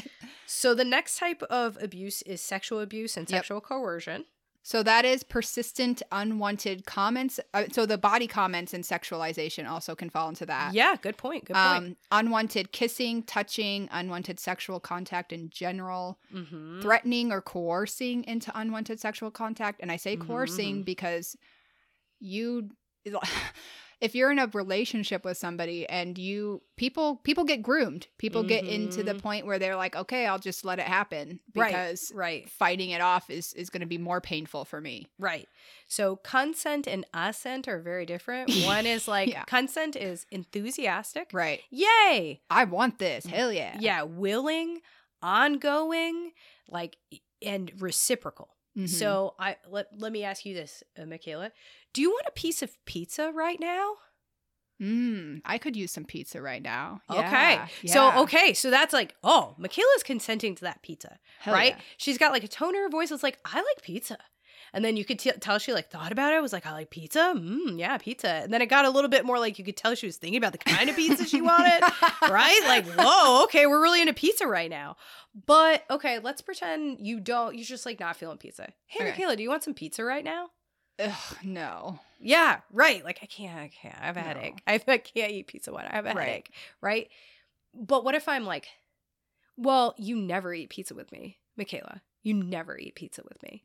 [0.44, 3.38] So the next type of abuse is sexual abuse and Yep.
[3.38, 4.26] sexual coercion.
[4.64, 7.40] So that is persistent unwanted comments.
[7.52, 10.72] Uh, so the body comments and sexualization also can fall into that.
[10.72, 11.46] Yeah, good point.
[11.46, 11.84] Good point.
[11.84, 16.80] Um, unwanted kissing, touching, unwanted sexual contact in general, mm-hmm.
[16.80, 19.80] threatening or coercing into unwanted sexual contact.
[19.82, 20.84] And I say Mhm, coercing mhm.
[20.84, 21.36] because
[22.20, 22.70] you
[24.02, 28.64] if you're in a relationship with somebody and you people people get groomed people get
[28.66, 29.22] into the Mhm.
[29.22, 32.48] point where they're like okay i'll just let it happen because right.
[32.50, 35.48] fighting it off is is going to be more painful for me Right.
[35.86, 38.50] So consent and assent are very different.
[38.64, 39.44] One is like Yeah.
[39.44, 41.30] consent is enthusiastic.
[41.32, 42.40] right Yay.
[42.50, 44.80] i want this hell yeah Yeah, willing,
[45.22, 46.32] ongoing,
[46.68, 46.96] like
[47.40, 48.48] and reciprocal.
[48.76, 48.88] Mhm.
[48.88, 51.52] So I let let me ask you this, uh, Michaela.
[51.92, 53.94] Do you want a piece of pizza right now?
[54.80, 57.60] mm, i could use some pizza right now okay.
[57.82, 61.18] Yeah, So okay, so that's like, oh, Michaela's consenting to that pizza.
[61.38, 61.74] Hell right?
[61.76, 61.82] yeah.
[61.98, 64.18] She's got like a tone in her voice that's like, I like pizza.
[64.74, 66.40] And then you could t- tell she like thought about it.
[66.40, 67.34] Was like, I like pizza.
[67.36, 68.28] Mm, yeah, pizza.
[68.28, 70.38] And then it got a little bit more like you could tell she was thinking
[70.38, 71.80] about the kind of pizza she wanted,
[72.28, 72.60] right?
[72.66, 74.96] Like, whoa, okay, we're really into pizza right now.
[75.46, 77.54] But okay, let's pretend you don't.
[77.54, 78.72] You're just like not feeling pizza.
[78.86, 79.10] Hey, Okay.
[79.10, 80.48] Michaela, do you want some pizza right now?
[81.02, 83.04] Ugh, no Yeah, right.
[83.04, 83.96] Like I can't, I can't.
[84.00, 84.26] I have a No.
[84.28, 84.62] headache.
[84.66, 86.26] I, I can't eat pizza when I have a Right.
[86.28, 86.50] headache.
[86.80, 87.08] Right.
[87.74, 88.68] But what if I'm like,
[89.56, 92.02] well, you never eat pizza with me, Michaela.
[92.22, 93.64] You never eat pizza with me.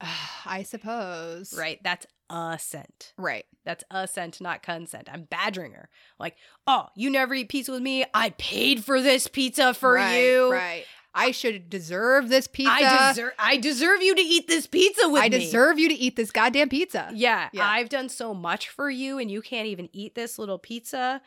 [0.46, 1.80] i suppose Right.
[1.82, 3.12] That's assent.
[3.18, 5.08] right That's assent, not consent.
[5.12, 5.88] I'm badgering her.
[6.18, 6.36] Like,
[6.66, 8.04] oh, you never eat pizza with me.
[8.14, 10.50] I paid for this pizza for right, you.
[10.50, 10.84] right
[11.14, 13.32] i should deserve this pizza I deserve.
[13.38, 15.36] I deserve you to eat this pizza with I me.
[15.36, 17.66] I deserve you to eat this goddamn pizza Yeah, Yeah.
[17.66, 21.20] I've done so much for you, and you can't even eat this little pizza.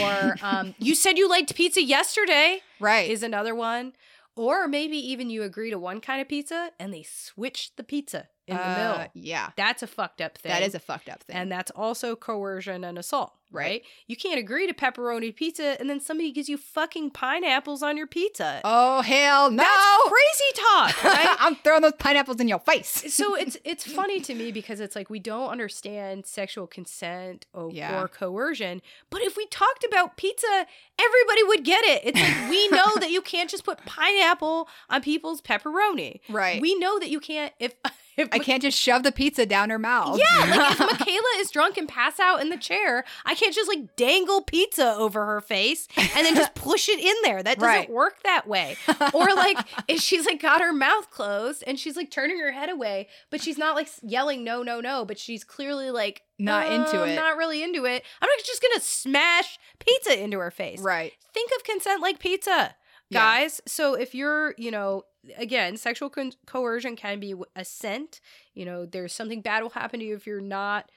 [0.00, 3.92] Or um, you said you liked pizza yesterday right is another one.
[4.34, 8.28] Or maybe even you agree to one kind of pizza and they switch the pizza
[8.46, 9.10] in the Uh, middle.
[9.14, 10.50] yeah That's a fucked up thing.
[10.52, 13.62] that is a fucked up thing and that's also coercion and assault, right?
[13.62, 13.82] Right.
[14.08, 18.06] You can't agree to pepperoni pizza and then somebody gives you fucking pineapples on your
[18.06, 18.60] pizza.
[18.64, 21.36] oh hell no That's crazy talk, right?
[21.38, 24.96] i'm throwing those pineapples in your face so it's it's funny to me because it's
[24.96, 28.00] like we don't understand sexual consent or, Yeah.
[28.00, 30.66] or coercion but if we talked about pizza
[30.98, 35.02] everybody would get it it's like we know that you can't just put pineapple on
[35.02, 37.74] people's pepperoni right we know that you can't if
[38.16, 41.50] if i can't just shove the pizza down her mouth yeah, like if Michaela is
[41.50, 45.40] drunk and pass out in the chair, I can't just like dangle pizza over her
[45.40, 47.42] face and then just push it in there.
[47.42, 47.90] That doesn't Right.
[47.90, 48.76] work that way.
[49.12, 49.58] Or like
[49.88, 53.40] if she's like got her mouth closed and she's like turning her head away, but
[53.42, 57.16] she's not like yelling no, no, no, but she's clearly like Not into "Uh, it."
[57.16, 58.04] not really into it.
[58.20, 60.80] I'm not just gonna smash pizza into her face.
[60.80, 62.74] right Think of consent like pizza
[63.12, 63.20] Yeah.
[63.20, 65.04] guys so if you're you know
[65.36, 68.20] again sexual con- coercion can be assent
[68.54, 70.90] you know there's something bad will happen to you if you're not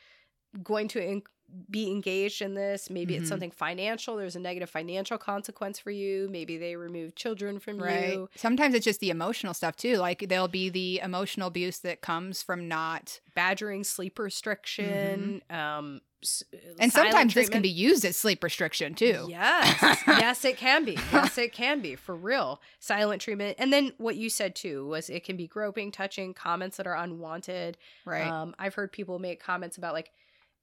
[0.63, 1.23] going to en-
[1.69, 3.19] be engaged in this maybe Mhm.
[3.19, 7.77] it's something financial there's a negative financial consequence for you maybe they remove children from
[7.81, 11.79] right you sometimes it's just the emotional stuff too like there'll be the emotional abuse
[11.79, 16.69] that comes from not badgering sleep restriction um Mm-hmm.
[16.79, 20.01] and silent sometimes this can be used as sleep restriction too Yes.
[20.07, 20.97] yes, it can be.
[21.13, 22.61] Yes, it can be for real.
[22.79, 23.57] Silent treatment.
[23.59, 26.95] And then what you said too was it can be groping, touching, comments that are
[26.95, 27.77] unwanted.
[28.05, 30.11] right Um, I've heard people make comments about like,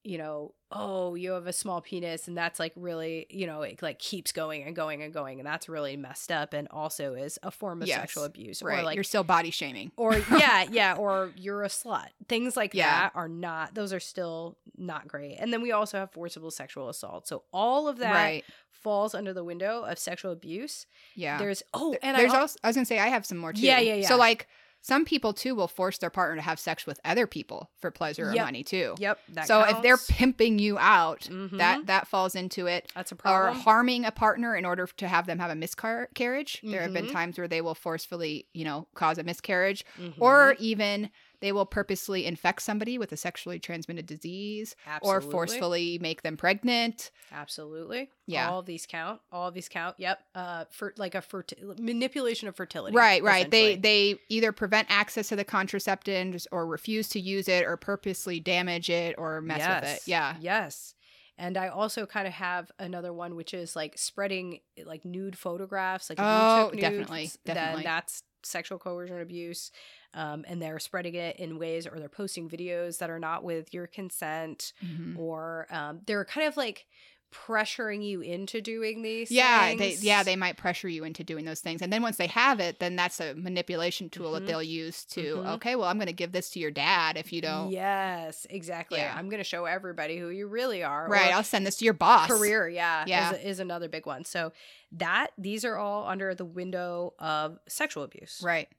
[0.03, 3.81] you know, oh, you have a small penis, and that's like really, you know, it
[3.81, 7.39] like keeps going and going and going, and that's really messed up, and also is
[7.43, 7.99] a form of Yes.
[7.99, 11.67] sexual abuse, right or like you're still body shaming or yeah, yeah, or you're a
[11.69, 12.07] slut.
[12.27, 12.89] Things like Yeah.
[12.89, 15.37] that are not; those are still not great.
[15.39, 17.27] And then we also have forcible sexual assault.
[17.27, 20.85] So all of that right falls under the window of sexual abuse.
[21.15, 23.53] yeah There's oh, and there's I also I was gonna say I have some more
[23.53, 23.61] too.
[23.61, 24.07] Yeah, yeah, yeah.
[24.09, 24.47] So like
[24.85, 28.29] some people too will force their partner to have sex with other people for pleasure
[28.29, 28.93] or money too.
[28.99, 29.17] yep.
[29.29, 31.57] That so if they're pimping you out, Mhm.
[31.57, 32.91] that that falls into it.
[32.93, 33.55] that's a problem.
[33.55, 36.59] Or harming a partner in order to have them have a miscarriage.
[36.63, 37.11] There have been Mhm.
[37.13, 40.13] times where they will forcefully, you know, cause a miscarriage, Mhm.
[40.19, 41.09] or even
[41.43, 47.11] they will purposely infect somebody with a sexually transmitted disease, or forcefully make them pregnant.
[47.33, 48.09] absolutely.
[48.27, 48.49] Yeah.
[48.49, 49.19] all of these count.
[49.29, 49.97] All of these count.
[49.99, 50.19] Yep.
[50.33, 52.95] Uh, for like a ferti- manipulation of fertility.
[52.95, 53.51] Right, right.
[53.51, 58.39] They they either prevent access to the contraceptives or refuse to use it or purposely
[58.39, 60.01] damage it or mess with it.
[60.07, 60.37] Yeah.
[60.39, 60.95] Yes.
[61.37, 66.09] And I also kind of have another one, which is like spreading like nude photographs.
[66.09, 67.83] Like Oh, took definitely, nudes, definitely.
[67.83, 69.71] Then that's sexual coercion abuse.
[70.13, 73.73] Um, and they're spreading it in ways, or they're posting videos that are not with
[73.73, 75.17] your consent, Mhm.
[75.17, 76.85] or um, they're kind of like
[77.33, 79.31] pressuring you into doing these.
[79.31, 81.81] Yeah, they yeah, they might pressure you into doing those things.
[81.81, 84.33] And then once they have it, then that's a manipulation tool Mhm.
[84.39, 85.53] that they'll use to, Mhm.
[85.55, 87.71] okay, well, I'm going to give this to your dad if you don't.
[87.71, 88.99] Yes, exactly.
[88.99, 89.13] Yeah.
[89.17, 91.07] I'm going to show everybody who you really are.
[91.09, 92.27] Right, or I'll send this to your boss.
[92.27, 93.33] career, yeah, Yeah.
[93.33, 94.23] Is, is another big one.
[94.23, 94.53] So
[94.93, 98.41] that these are all under the window of sexual abuse.
[98.43, 98.69] Right.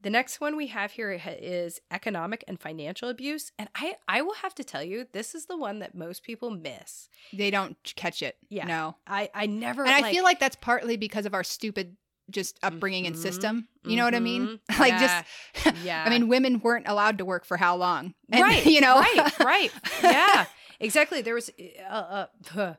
[0.00, 4.34] The next one we have here is economic and financial abuse, and I I will
[4.34, 7.08] have to tell you this is the one that most people miss.
[7.32, 8.36] They don't catch it.
[8.48, 8.66] Yeah.
[8.66, 8.96] No.
[9.06, 11.96] I I never And I feel like that's partly because of our stupid
[12.30, 13.68] just upbringing and system.
[13.84, 14.60] You know what I mean?
[14.78, 15.22] like Yeah.
[15.64, 16.04] just yeah.
[16.06, 18.14] I mean, women weren't allowed to work for how long?
[18.30, 19.72] And, right You know, right right
[20.02, 20.46] yeah
[20.78, 21.50] exactly there was
[21.90, 22.74] uh, uh,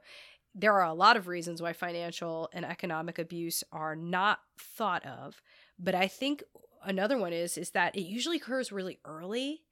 [0.56, 5.42] there are a lot of reasons why financial and economic abuse are not thought of
[5.78, 6.44] but i think
[6.84, 9.64] another one is is that it usually occurs really early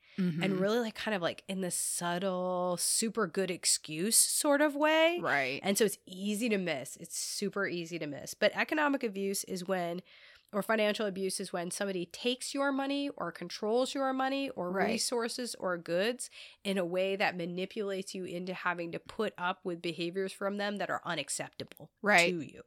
[0.42, 0.60] and Mhm.
[0.60, 5.64] really like kind of like in the subtle super good excuse sort of way right.
[5.64, 6.96] and so it's easy to miss.
[6.98, 8.36] It's super easy to miss.
[8.36, 10.02] But economic abuse is when,
[10.54, 15.04] or financial abuse is when somebody takes your money or controls your money or Right.
[15.12, 16.30] resources or goods
[16.64, 20.78] in a way that manipulates you into having to put up with behaviors from them
[20.78, 22.38] that are unacceptable Right.
[22.38, 22.62] to you.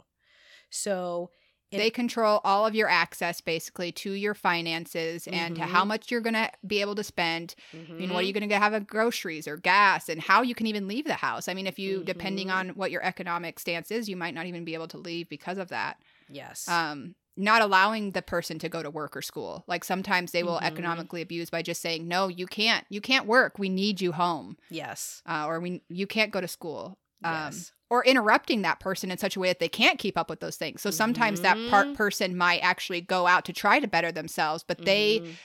[0.71, 1.31] So,
[1.71, 5.89] they control all of your access basically to your finances and to how Mhm.
[5.89, 7.55] much you're going to be able to spend.
[7.73, 10.55] I mean, what are you going to have in groceries or gas and how you
[10.55, 11.49] can even leave the house?
[11.49, 12.53] I mean, if you, depending Mhm.
[12.55, 15.59] on what your economic stance is, you might not even be able to leave because
[15.59, 16.03] of that.
[16.29, 16.69] yes.
[16.69, 19.65] Um, not allowing the person to go to work or school.
[19.67, 20.65] Like sometimes they will Mhm.
[20.67, 22.85] economically abuse by just saying, "No, you can't.
[22.91, 23.59] You can't work.
[23.59, 25.23] We need you home." yes.
[25.27, 26.99] Uh, or we you can't go to school.
[27.25, 27.73] Um, yes.
[27.91, 30.57] Or interrupting that person in such a way that they can't keep up with those
[30.57, 30.81] things.
[30.83, 31.95] So sometimes that part Mhm.
[31.95, 35.39] person might actually go out to try to better themselves, but they Mhm.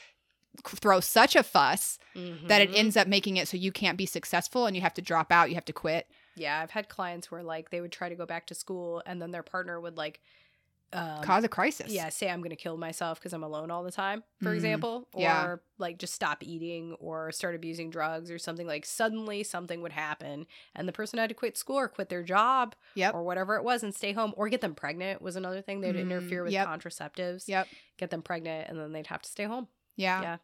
[0.68, 2.00] c- throw such a fuss
[2.48, 2.74] that it Mhm.
[2.74, 5.50] ends up making it so you can't be successful and you have to drop out,
[5.50, 6.08] you have to quit.
[6.36, 9.22] Yeah, I've had clients where like they would try to go back to school and
[9.22, 10.22] then their partner would like
[10.98, 11.91] um, cause a crisis.
[11.91, 14.56] yeah, say I'm going to kill myself because I'm alone all the time, for Mhm.
[14.56, 15.56] example, or Yeah.
[15.78, 20.48] like just stop eating or start abusing drugs or something like suddenly something would happen
[20.76, 23.14] and the person had to quit school or quit their job Yep.
[23.14, 25.82] or whatever it was and stay home or get them pregnant was another thing.
[25.82, 26.68] They'd Mm, interfere with yep.
[26.68, 27.68] contraceptives, Yep.
[27.98, 29.68] get them pregnant and then they'd have to stay home.
[29.96, 30.22] Yeah.
[30.22, 30.38] Yeah.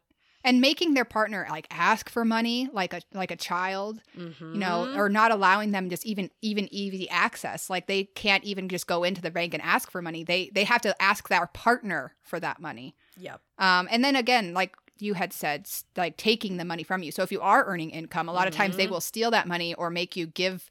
[0.44, 4.54] And making their partner like ask for money like a like a child, Mm-hmm.
[4.54, 7.70] you know, or not allowing them just even even easy access.
[7.70, 10.24] Like they can't even just go into the bank and ask for money.
[10.24, 12.96] They they have to ask their partner for that money.
[13.16, 13.40] yep.
[13.58, 17.10] Um, and then again, like you had said, like taking the money from you.
[17.12, 18.90] So if you are earning income, a lot of times they Mhm.
[18.90, 20.70] will steal that money or make you give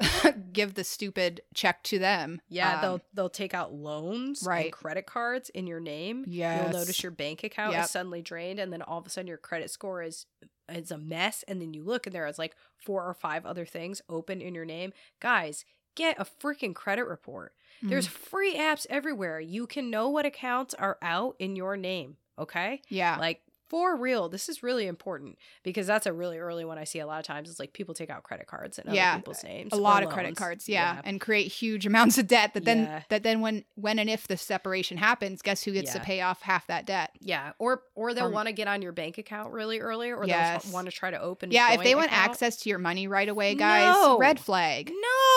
[0.52, 2.40] give the stupid check to them.
[2.48, 4.64] Yeah, Um, they'll they'll take out loans right.
[4.66, 6.24] and credit cards in your name.
[6.26, 7.84] Yeah, You'll notice your bank account Yep.
[7.84, 10.26] is suddenly drained, and then all of a sudden your credit score is
[10.72, 11.44] is a mess.
[11.48, 14.54] And then you look, and there is like four or five other things open in
[14.54, 14.92] your name.
[15.20, 15.64] Guys,
[15.96, 17.52] get a freaking credit report.
[17.82, 18.10] There's Mm.
[18.12, 19.40] free apps everywhere.
[19.40, 22.16] You can know what accounts are out in your name.
[22.38, 23.16] Okay, yeah.
[23.18, 23.42] like.
[23.70, 27.06] For real, this is really important because that's a really early one I see a
[27.06, 27.48] lot of times.
[27.48, 29.72] It's like people take out credit cards other Yeah, people's names.
[29.72, 33.02] a lot of credit cards, yeah, and create huge amounts of debt that then Yeah.
[33.10, 36.42] that then when when and if the separation happens, guess who gets to pay off
[36.42, 37.12] half that debt?
[37.20, 40.64] Yeah, or or they'll want to get on your bank account really early, or Yes.
[40.64, 41.52] they'll want to try to open.
[41.52, 42.30] Yeah, if they want account.
[42.30, 44.18] access to your money right away, guys, No.
[44.18, 44.90] red flag.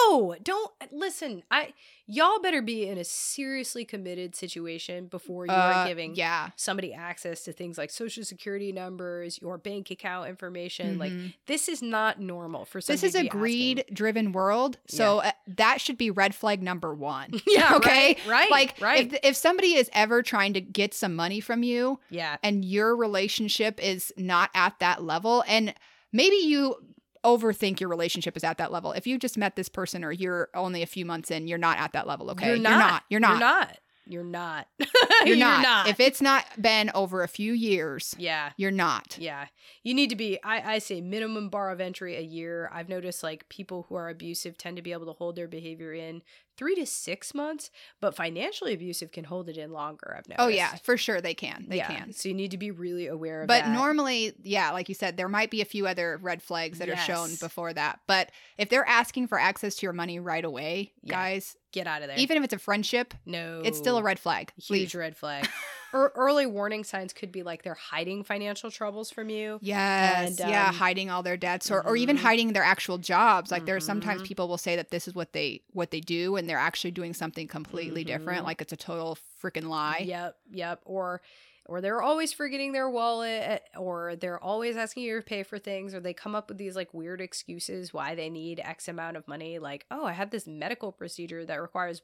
[0.07, 1.43] No, don't listen.
[1.51, 1.73] I
[2.13, 6.49] y'all better be in a seriously committed situation before you Uh, are giving yeah.
[6.55, 10.97] somebody access to things like social security numbers, your bank account information.
[10.99, 11.33] Like Mhm.
[11.47, 15.97] this is not normal for this is a greed driven world so uh, that should
[15.97, 19.13] be red flag number one Yeah, okay right, right, like right.
[19.13, 22.95] if, if somebody is ever trying to get some money from you yeah, and your
[22.95, 25.73] relationship is not at that level and
[26.11, 26.75] maybe you
[27.23, 30.49] overthink your relationship is at that level if you just met this person or you're
[30.53, 32.71] only a few months in you're not at that level okay You're not.
[32.71, 33.29] you're not You're not.
[33.31, 33.77] You're not.
[34.05, 34.67] You're not.
[35.25, 35.87] You're not.
[35.87, 38.51] If it's not been over a few years yeah.
[38.57, 39.45] you're not Yeah.
[39.83, 42.69] You need to be I, I say minimum bar of entry a year.
[42.73, 45.93] I've noticed like people who are abusive tend to be able to hold their behavior
[45.93, 46.21] in
[46.55, 50.45] three to six months, but financially abusive can hold it in longer, I've noticed.
[50.45, 51.87] oh yeah for sure they can they yeah.
[51.87, 53.73] can So you need to be really aware of But that.
[53.73, 56.97] normally, yeah, like you said, there might be a few other red flags that are
[56.97, 58.01] shown before that.
[58.07, 61.13] But if they're asking for access to your money right away, Yeah.
[61.15, 62.17] guys, get out of there.
[62.17, 64.53] even if it's a friendship, no it's still a red flag.
[64.57, 64.95] huge Leave.
[64.95, 65.47] red flag.
[65.95, 69.59] Er- early warning signs could be like they're hiding financial troubles from you.
[69.61, 72.21] Yes, And, yeah, um, hiding all their debts, or, or even mhm.
[72.21, 73.51] hiding their actual jobs.
[73.51, 74.25] Like there are sometimes Mhm.
[74.25, 77.13] people will say that this is what they what they do, and they're actually doing
[77.13, 78.41] something completely different.
[78.41, 78.45] Mhm.
[78.45, 79.99] Like it's a total freaking lie.
[80.03, 80.81] Yep, yep.
[80.85, 81.21] Or
[81.65, 85.93] or they're always forgetting their wallet or they're always asking you to pay for things
[85.93, 89.27] or they come up with these like weird excuses why they need X amount of
[89.27, 92.01] money like, "Oh, I have this medical procedure that requires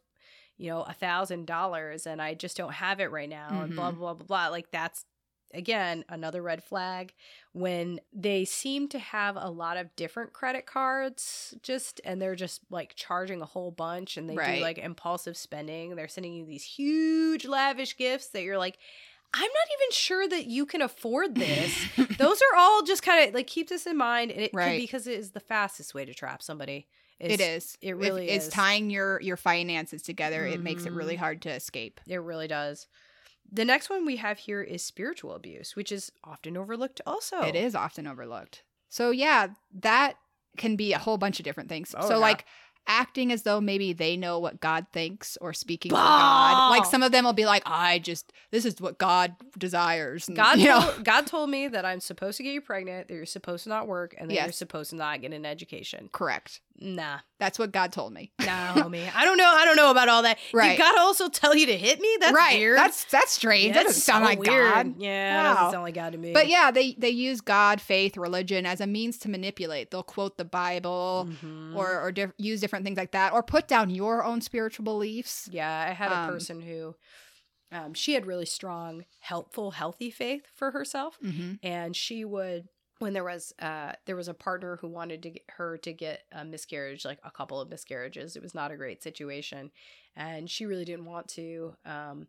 [0.57, 3.91] you know, a thousand dollars and I just don't have it right now and blah
[3.91, 3.95] Mhm.
[3.95, 4.47] blah blah blah.
[4.49, 5.05] Like that's
[5.51, 7.11] again another red flag
[7.53, 12.61] when they seem to have a lot of different credit cards just and they're just
[12.69, 14.57] like charging a whole bunch and they Right.
[14.57, 18.77] do like impulsive spending they're sending you these huge lavish gifts that you're like
[19.33, 19.49] I'm not
[19.79, 21.73] even sure that you can afford this.
[22.17, 24.31] Those are all just kind of like keep this in mind.
[24.31, 24.71] And it Right.
[24.77, 26.87] could because it is the fastest way to trap somebody.
[27.19, 27.77] it It's- is.
[27.81, 28.53] It really it's is.
[28.53, 30.45] tying your your finances together.
[30.47, 31.19] It makes it really Mhm.
[31.19, 31.99] hard to escape.
[32.07, 32.87] It really does.
[33.51, 37.41] The next one we have here is spiritual abuse, which is often overlooked also.
[37.41, 38.63] It is often overlooked.
[38.87, 39.47] So yeah,
[39.81, 40.15] that
[40.57, 41.93] can be a whole bunch of different things.
[41.97, 42.21] Oh, so yeah.
[42.21, 42.45] like
[42.87, 46.69] acting as though maybe they know what God thinks or speaking for God.
[46.71, 50.27] Like some of them will be like, I just this is what God desires.
[50.27, 50.81] and, God you know.
[50.81, 53.69] told, God told me that I'm supposed to get you pregnant, that you're supposed to
[53.69, 54.57] not work, and that you're Yes.
[54.57, 56.09] supposed to not get an education.
[56.11, 56.61] Correct.
[56.81, 58.31] Nah, That's what God told me.
[58.39, 59.09] nah, homie.
[59.13, 59.49] I don't know.
[59.53, 60.37] I don't know about all that.
[60.53, 60.77] Right.
[60.77, 62.17] Did God also tell you to hit me?
[62.21, 62.57] That's right.
[62.57, 62.77] weird.
[62.77, 63.67] That's that's strange.
[63.67, 64.73] Yeah, that doesn't sound so like weird.
[64.73, 64.95] God.
[64.97, 65.53] Yeah, Wow.
[65.55, 66.31] doesn't sound like God to me.
[66.33, 69.91] But yeah, they they use God, faith, religion as a means to manipulate.
[69.91, 71.75] They'll quote the Bible Mhm.
[71.75, 75.49] or or diff- use different things like that, or put down your own spiritual beliefs.
[75.51, 76.95] Yeah, I had a Um, person who
[77.71, 81.53] um, she had really strong, helpful, healthy faith for herself, Mm-hmm.
[81.61, 82.67] and she would
[82.99, 86.45] when there was uh there was a partner who wanted to her to get a
[86.45, 88.35] miscarriage, like a couple of miscarriages.
[88.35, 89.71] It was not a great situation,
[90.15, 91.75] and she really didn't want to.
[91.85, 92.27] Um,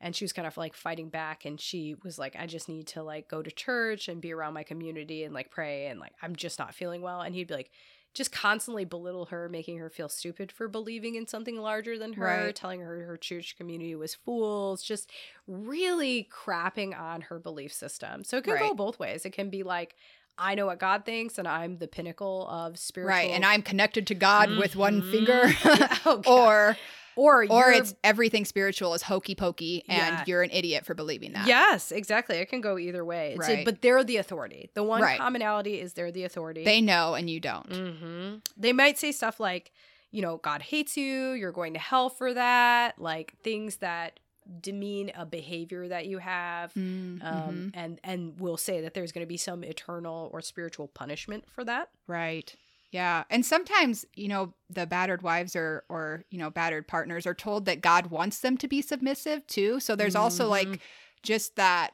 [0.00, 2.86] and she was kind of like fighting back and she was like i just need
[2.86, 6.12] to like go to church and be around my community and like pray and like
[6.22, 7.70] i'm just not feeling well and he'd be like
[8.12, 12.24] just constantly belittle her making her feel stupid for believing in something larger than her
[12.24, 12.54] Right.
[12.56, 15.10] telling her her church community was fools just
[15.46, 18.24] really crapping on her belief system.
[18.24, 19.24] So it can go both ways.
[19.24, 19.94] It can be like
[20.38, 24.06] i know what god thinks and i'm the pinnacle of spiritual Right, and I'm connected
[24.06, 25.94] to God with one finger, mm-hmm.
[26.08, 26.26] Oh, God.
[26.26, 26.76] or
[27.16, 30.24] or or it's everything spiritual is hokey pokey, and Yeah.
[30.26, 31.46] you're an idiot for believing that.
[31.46, 32.36] Yes, exactly.
[32.38, 33.30] It can go either way.
[33.30, 33.64] It's Right.
[33.64, 34.70] but they're the authority.
[34.74, 35.18] The one Right.
[35.18, 36.64] commonality is they're the authority.
[36.64, 37.66] they know and you don't.
[37.72, 39.72] hmm They might say stuff like,
[40.10, 41.32] you know, God hates you.
[41.32, 42.98] You're going to hell for that.
[42.98, 44.18] Like things that
[44.60, 46.72] demean a behavior that you have.
[46.74, 47.70] Mm, Um, mhm.
[47.74, 51.62] and and will say that there's going to be some eternal or spiritual punishment for
[51.64, 51.90] that.
[52.08, 52.54] Right.
[52.92, 53.24] Yeah.
[53.30, 57.64] And sometimes, you know, the battered wives or or, you know, battered partners are told
[57.66, 59.78] that God wants them to be submissive too.
[59.80, 60.50] So there's also Mhm.
[60.50, 60.80] like
[61.22, 61.92] just that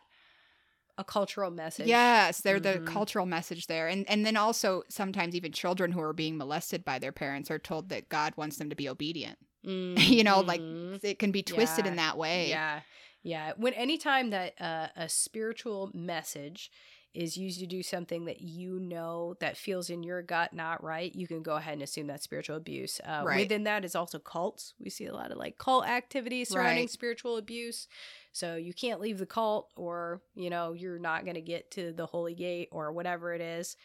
[0.99, 1.86] A cultural message.
[1.86, 2.86] yes, they're the Mhm.
[2.86, 3.88] cultural message there.
[3.88, 7.59] And and then also sometimes even children who are being molested by their parents are
[7.59, 9.38] told that God wants them to be obedient.
[10.20, 11.05] You know, like Mhm.
[11.05, 11.90] it can be twisted Yeah.
[11.90, 12.49] in that way.
[12.49, 12.80] Yeah.
[13.22, 13.53] Yeah.
[13.57, 16.70] When anytime that uh, a spiritual message
[17.17, 21.14] is used to do something that you know that feels in your gut not right,
[21.14, 23.01] you can go ahead and assume that's spiritual abuse.
[23.05, 23.39] Uh, Right.
[23.41, 24.75] Within that is also cults.
[24.79, 26.91] We see a lot of like cult activities surrounding Right.
[26.91, 27.89] spiritual abuse.
[28.33, 31.93] So you can't leave the cult, or you know you're not going to get to
[31.93, 33.77] the holy gate or whatever it is.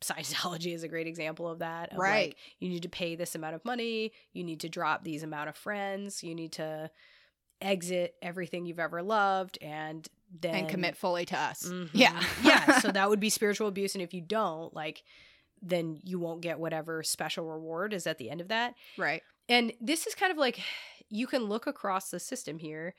[0.00, 1.90] Scientology is a great example of that.
[1.92, 2.36] of, like, Right.
[2.58, 4.12] you need to pay this amount of money.
[4.32, 6.22] You need to drop these amount of friends.
[6.22, 6.90] You need to
[7.62, 10.06] exit everything you've ever loved and
[10.40, 11.64] then And commit fully to us.
[11.66, 11.90] Mhm.
[11.92, 12.22] Yeah.
[12.42, 12.78] yeah.
[12.80, 13.94] So that would be spiritual abuse.
[13.94, 15.02] And if you don't, like,
[15.62, 18.74] then you won't get whatever special reward is at the end of that.
[18.98, 19.22] right.
[19.48, 20.60] And this is kind of like
[21.08, 22.94] you can look across the system here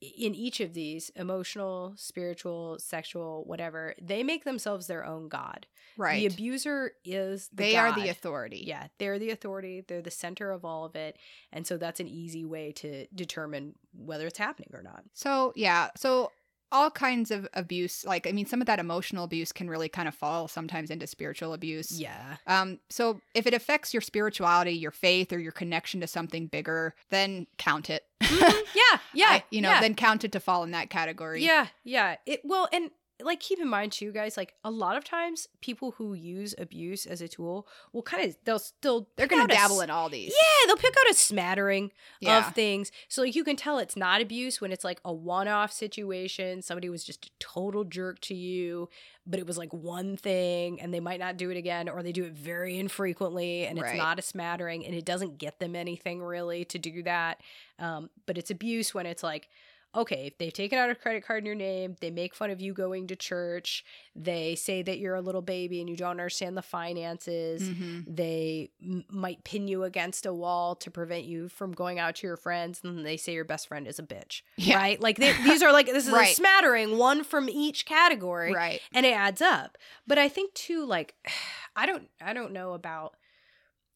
[0.00, 5.66] in each of these emotional, spiritual, sexual, whatever, they make themselves their own god.
[5.96, 6.20] Right.
[6.20, 8.64] The abuser is the they are the authority.
[8.66, 9.84] Yeah, they're the authority.
[9.86, 11.18] They're the center of all of it.
[11.52, 15.04] And so that's an easy way to determine whether it's happening or not.
[15.12, 16.30] So yeah, so
[16.72, 20.08] all kinds of abuse, like I mean, some of that emotional abuse can really kind
[20.08, 22.00] of fall sometimes into spiritual abuse.
[22.00, 22.36] Yeah.
[22.46, 26.94] Um, so if it affects your spirituality, your faith, or your connection to something bigger,
[27.10, 28.04] then count it.
[28.40, 28.58] Mm-hmm.
[28.74, 28.98] Yeah.
[29.14, 29.26] Yeah.
[29.28, 29.80] I- you know, yeah.
[29.80, 31.42] then count it to fall in that category.
[31.44, 31.66] Yeah.
[31.84, 32.16] Yeah.
[32.26, 32.90] It well, and
[33.24, 37.06] like keep in mind too, guys, like a lot of times people who use abuse
[37.06, 40.08] as a tool will kind of they'll still they're gonna out a dabble in all
[40.08, 40.30] these.
[40.32, 42.46] Yeah, they'll pick out a smattering Yeah.
[42.48, 42.90] of things.
[43.08, 46.62] So like you can tell it's not abuse when it's like a one-off situation.
[46.62, 48.88] Somebody was just a total jerk to you,
[49.26, 52.12] but it was like one thing and they might not do it again or they
[52.12, 53.96] do it very infrequently and it's Right.
[53.98, 57.40] not a smattering and it doesn't get them anything really to do that.
[57.78, 59.48] Um, but it's abuse when it's like
[59.94, 62.60] okay, if they've taken out a credit card in your name, they make fun of
[62.60, 63.84] you going to church,
[64.16, 68.04] they say that you're a little baby and you don't understand the finances, Mhm.
[68.06, 72.26] they m- might pin you against a wall to prevent you from going out to
[72.26, 74.76] your friends and then they say your best friend is a bitch Yeah.
[74.76, 78.80] right like they, these are like this is a smattering one from each category Right.
[78.94, 79.76] and it adds up
[80.06, 81.14] but i think too like
[81.76, 83.16] i don't i don't know about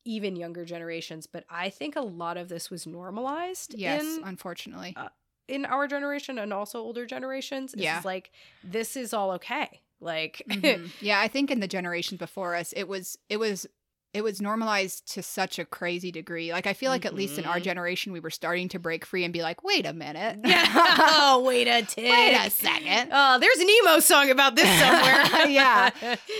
[0.05, 4.93] even younger generations but i think a lot of this was normalized Yes, in unfortunately.
[4.97, 5.09] uh,
[5.49, 8.01] in our generation and also older generations is Yeah.
[8.05, 8.31] like
[8.65, 10.91] this is all okay like Mhm.
[11.01, 13.67] Yeah, I think in the generation before us, it was it was
[14.15, 16.53] it was normalized to such a crazy degree.
[16.53, 17.63] Like I feel like at least in our Mhm.
[17.65, 21.69] generation we were starting to break free and be like, "Wait a minute." oh, wait
[21.69, 22.11] a tick.
[22.11, 23.11] Wait a second.
[23.13, 25.47] Oh, there's an emo song about this somewhere.
[25.57, 25.91] Yeah.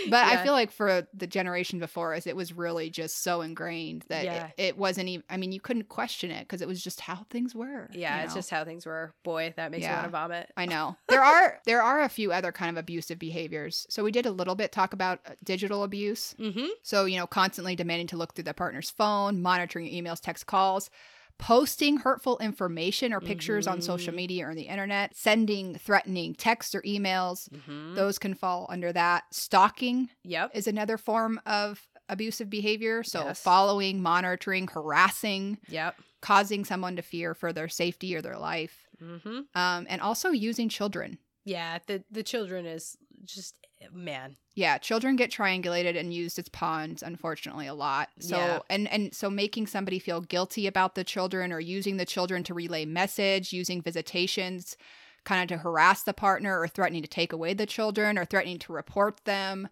[0.09, 4.05] But I feel like for the generation before us, it was really just so ingrained
[4.09, 4.47] that Yeah.
[4.57, 7.27] it, it wasn't even, I mean, you couldn't question it because it was just how
[7.31, 7.89] things were.
[7.93, 8.39] Yeah, it's know?
[8.41, 9.15] just how things were.
[9.23, 10.53] Boy, that makes me want to vomit.
[10.57, 10.97] I know.
[11.09, 13.87] There are there are a few other kind of abusive behaviors.
[13.91, 16.35] So we did a little bit talk about uh, digital abuse.
[16.39, 16.67] Mm-hmm.
[16.83, 17.27] So, you know,
[17.57, 20.91] constantly demanding to look through their partner's phone, monitoring emails, text calls,
[21.39, 24.17] posting hurtful information or pictures on social Mhm.
[24.17, 27.49] media or the internet, sending threatening texts or emails.
[27.49, 27.95] Mm-hmm.
[27.95, 29.25] Those can fall under that.
[29.33, 30.51] Stalking Yep.
[30.55, 33.03] is another form of abusive behavior.
[33.03, 33.41] So, Yes.
[33.43, 35.97] following, monitoring, harassing, Yep.
[36.21, 39.41] causing someone to fear for their safety or their life, Mm-hmm.
[39.55, 41.19] um, and also using children.
[41.45, 43.55] Yeah, the the children is just
[43.93, 44.37] man.
[44.55, 48.09] Yeah, children get triangulated and used as pawns, unfortunately, a lot.
[48.21, 48.59] So Yeah.
[48.71, 52.55] and and so making somebody feel guilty about the children or using the children to
[52.55, 54.77] relay message, using visitations,
[55.25, 58.59] kind of to harass the partner or threatening to take away the children or threatening
[58.61, 59.69] to report them.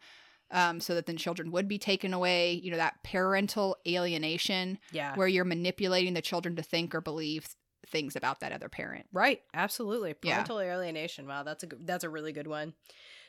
[0.50, 2.52] Um, so that then children would be taken away.
[2.52, 5.16] You know, that parental alienation Yeah.
[5.16, 7.48] where you're manipulating the children to think or believe
[7.86, 9.06] things about that other parent.
[9.12, 10.14] Right, absolutely.
[10.22, 10.34] Yeah.
[10.34, 11.26] Parental alienation.
[11.26, 12.74] Wow, that's a good- that's a really good one.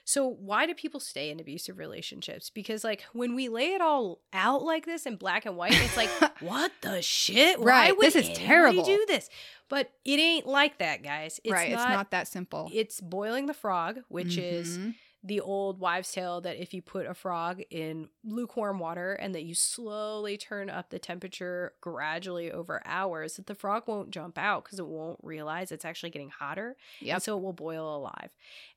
[0.07, 2.51] So, why do people stay in abusive relationships?
[2.51, 5.97] Because like when we lay it all out like this in black and white, it's
[5.97, 6.09] like,
[6.41, 7.59] what the shit?
[7.59, 8.85] Why Right, would this is terrible.
[8.85, 9.29] Do this,
[9.67, 11.39] but it ain't like that, guys.
[11.43, 11.71] It's right.
[11.71, 12.69] Not, it's not that simple.
[12.71, 14.95] It's boiling the frog, which is Mhm.
[15.25, 19.43] The old wives' tale that if you put a frog in lukewarm water and that
[19.43, 24.63] you slowly turn up the temperature gradually over hours, that the frog won't jump out
[24.63, 26.77] because it won't realize it's actually getting hotter.
[27.01, 27.13] Yep.
[27.15, 28.29] And so it will boil alive.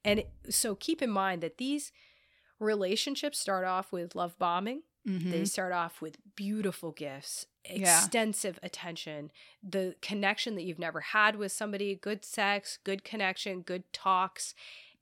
[0.04, 1.92] And so keep in mind that these
[2.58, 4.82] relationships start off with love bombing.
[5.06, 5.30] Mhm.
[5.30, 7.98] They start off with beautiful gifts, Yeah.
[8.00, 9.30] extensive attention,
[9.62, 14.54] the connection that you've never had with somebody, good sex, good connection, good talks,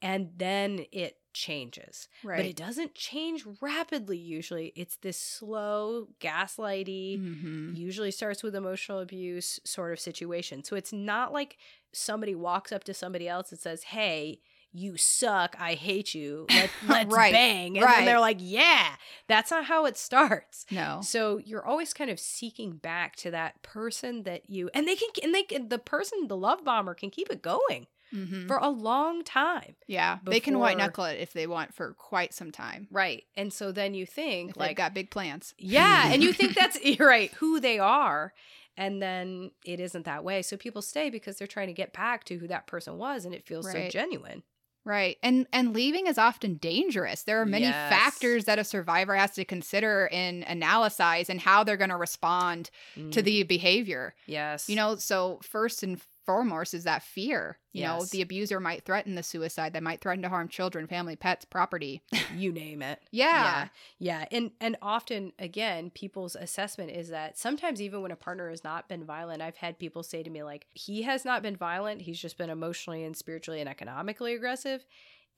[0.02, 2.08] and then it changes.
[2.24, 2.38] right.
[2.38, 4.72] But it doesn't change rapidly usually.
[4.74, 7.76] It's this slow, gaslighty, Mhm.
[7.76, 10.64] usually starts with emotional abuse sort of situation.
[10.64, 11.58] So it's not like
[11.92, 14.40] somebody walks up to somebody else and says, "Hey,
[14.72, 15.56] you suck.
[15.58, 16.46] I hate you.
[16.50, 17.96] Let, let's Right, bang." And right.
[17.96, 18.96] then they're like, "Yeah."
[19.28, 20.66] That's not how it starts.
[20.70, 21.00] No.
[21.02, 25.08] So you're always kind of seeking back to that person that you and they can
[25.22, 28.46] and they can the person the love bomber can keep it going Mhm.
[28.46, 29.76] for a long time.
[29.86, 32.88] Yeah, they can white knuckle it if they want for quite some time.
[32.90, 33.24] Right.
[33.36, 35.54] And so then you think If like got big plans.
[35.58, 38.32] Yeah, and you think that's right, who they are.
[38.76, 40.42] And then it isn't that way.
[40.42, 43.34] So people stay because they're trying to get back to who that person was and
[43.34, 44.42] it feels so genuine.
[44.84, 45.16] Right.
[45.20, 47.24] And and leaving is often dangerous.
[47.24, 47.90] There are many Yes.
[47.92, 52.70] factors that a survivor has to consider and analyze and how they're going to respond
[52.94, 54.14] to Mm, the behavior.
[54.26, 54.68] yes.
[54.68, 57.58] You know, so first and foremost is that fear.
[57.72, 61.14] You know, the abuser might threaten the suicide, they might threaten to harm children, family,
[61.14, 62.02] pets, property.
[62.34, 63.00] you name it.
[63.10, 63.42] Yeah.
[63.42, 63.68] Yeah.
[63.98, 64.24] Yeah.
[64.32, 68.88] And and often again, people's assessment is that sometimes even when a partner has not
[68.88, 72.20] been violent, I've had people say to me like, he has not been violent, he's
[72.20, 74.84] just been emotionally and spiritually and economically aggressive.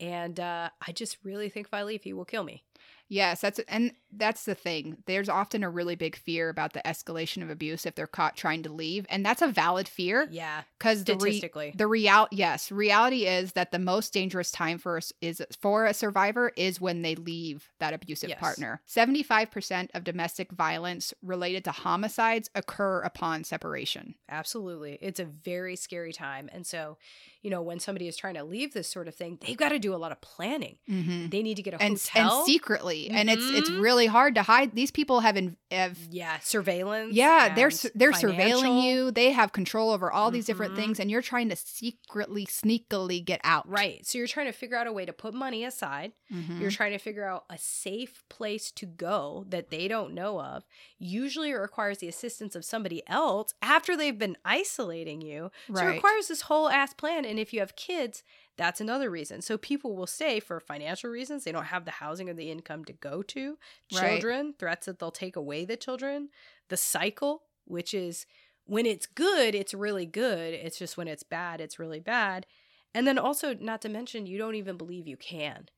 [0.01, 2.63] And uh, I just really think if I leave, he will kill me.
[3.09, 4.99] Yes, that's and that's the thing.
[5.07, 8.63] There's often a really big fear about the escalation of abuse if they're caught trying
[8.65, 10.63] to leave, and that's a valid fear Yeah.
[10.79, 11.73] because the re- Statistically.
[11.77, 15.95] the real yes reality is that the most dangerous time for us is for a
[15.95, 18.39] survivor is when they leave that abusive Yes.
[18.41, 24.99] partner 75% of domestic violence related to homicides occur upon separation Absolutely.
[25.01, 26.49] It's a very scary time.
[26.53, 26.99] And so,
[27.43, 29.79] you know, when somebody is trying to leave this sort of thing, they've got to
[29.79, 30.77] do a lot of planning.
[30.89, 31.29] mm-hmm.
[31.29, 32.39] They need to get a and, hotel.
[32.41, 33.81] and secretly and it's it's Mhm.
[33.81, 37.15] really hard to hide these people have, in, have yeah, surveillance.
[37.15, 40.77] yeah they're they're surveilling you they have control over all these different Mhm.
[40.77, 44.05] things and you're trying to secretly sneakily get out Right.
[44.07, 46.13] So you're trying to figure out a way to put money aside.
[46.31, 50.65] You're trying to figure out a safe place to go that they don't know of.
[50.99, 55.51] Usually it requires the assistance of somebody else after they've been isolating you.
[55.75, 57.25] So it requires this whole ass plan.
[57.25, 58.23] And if you have kids,
[58.57, 59.41] that's another reason.
[59.43, 61.45] So people will stay for financial reasons.
[61.45, 63.59] They don't have the housing or the income to go to.
[63.95, 64.11] Right.
[64.13, 66.31] Children, threats that they'll take away the children.
[66.69, 68.27] The cycle, which is
[68.65, 70.55] when it's good, it's really good.
[70.55, 72.47] It's just when it's bad, it's really bad.
[72.95, 75.69] And then also, not to mention, you don't even believe you can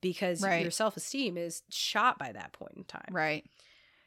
[0.00, 0.62] because Right.
[0.62, 3.08] your self esteem is shot by that point in time.
[3.12, 3.44] right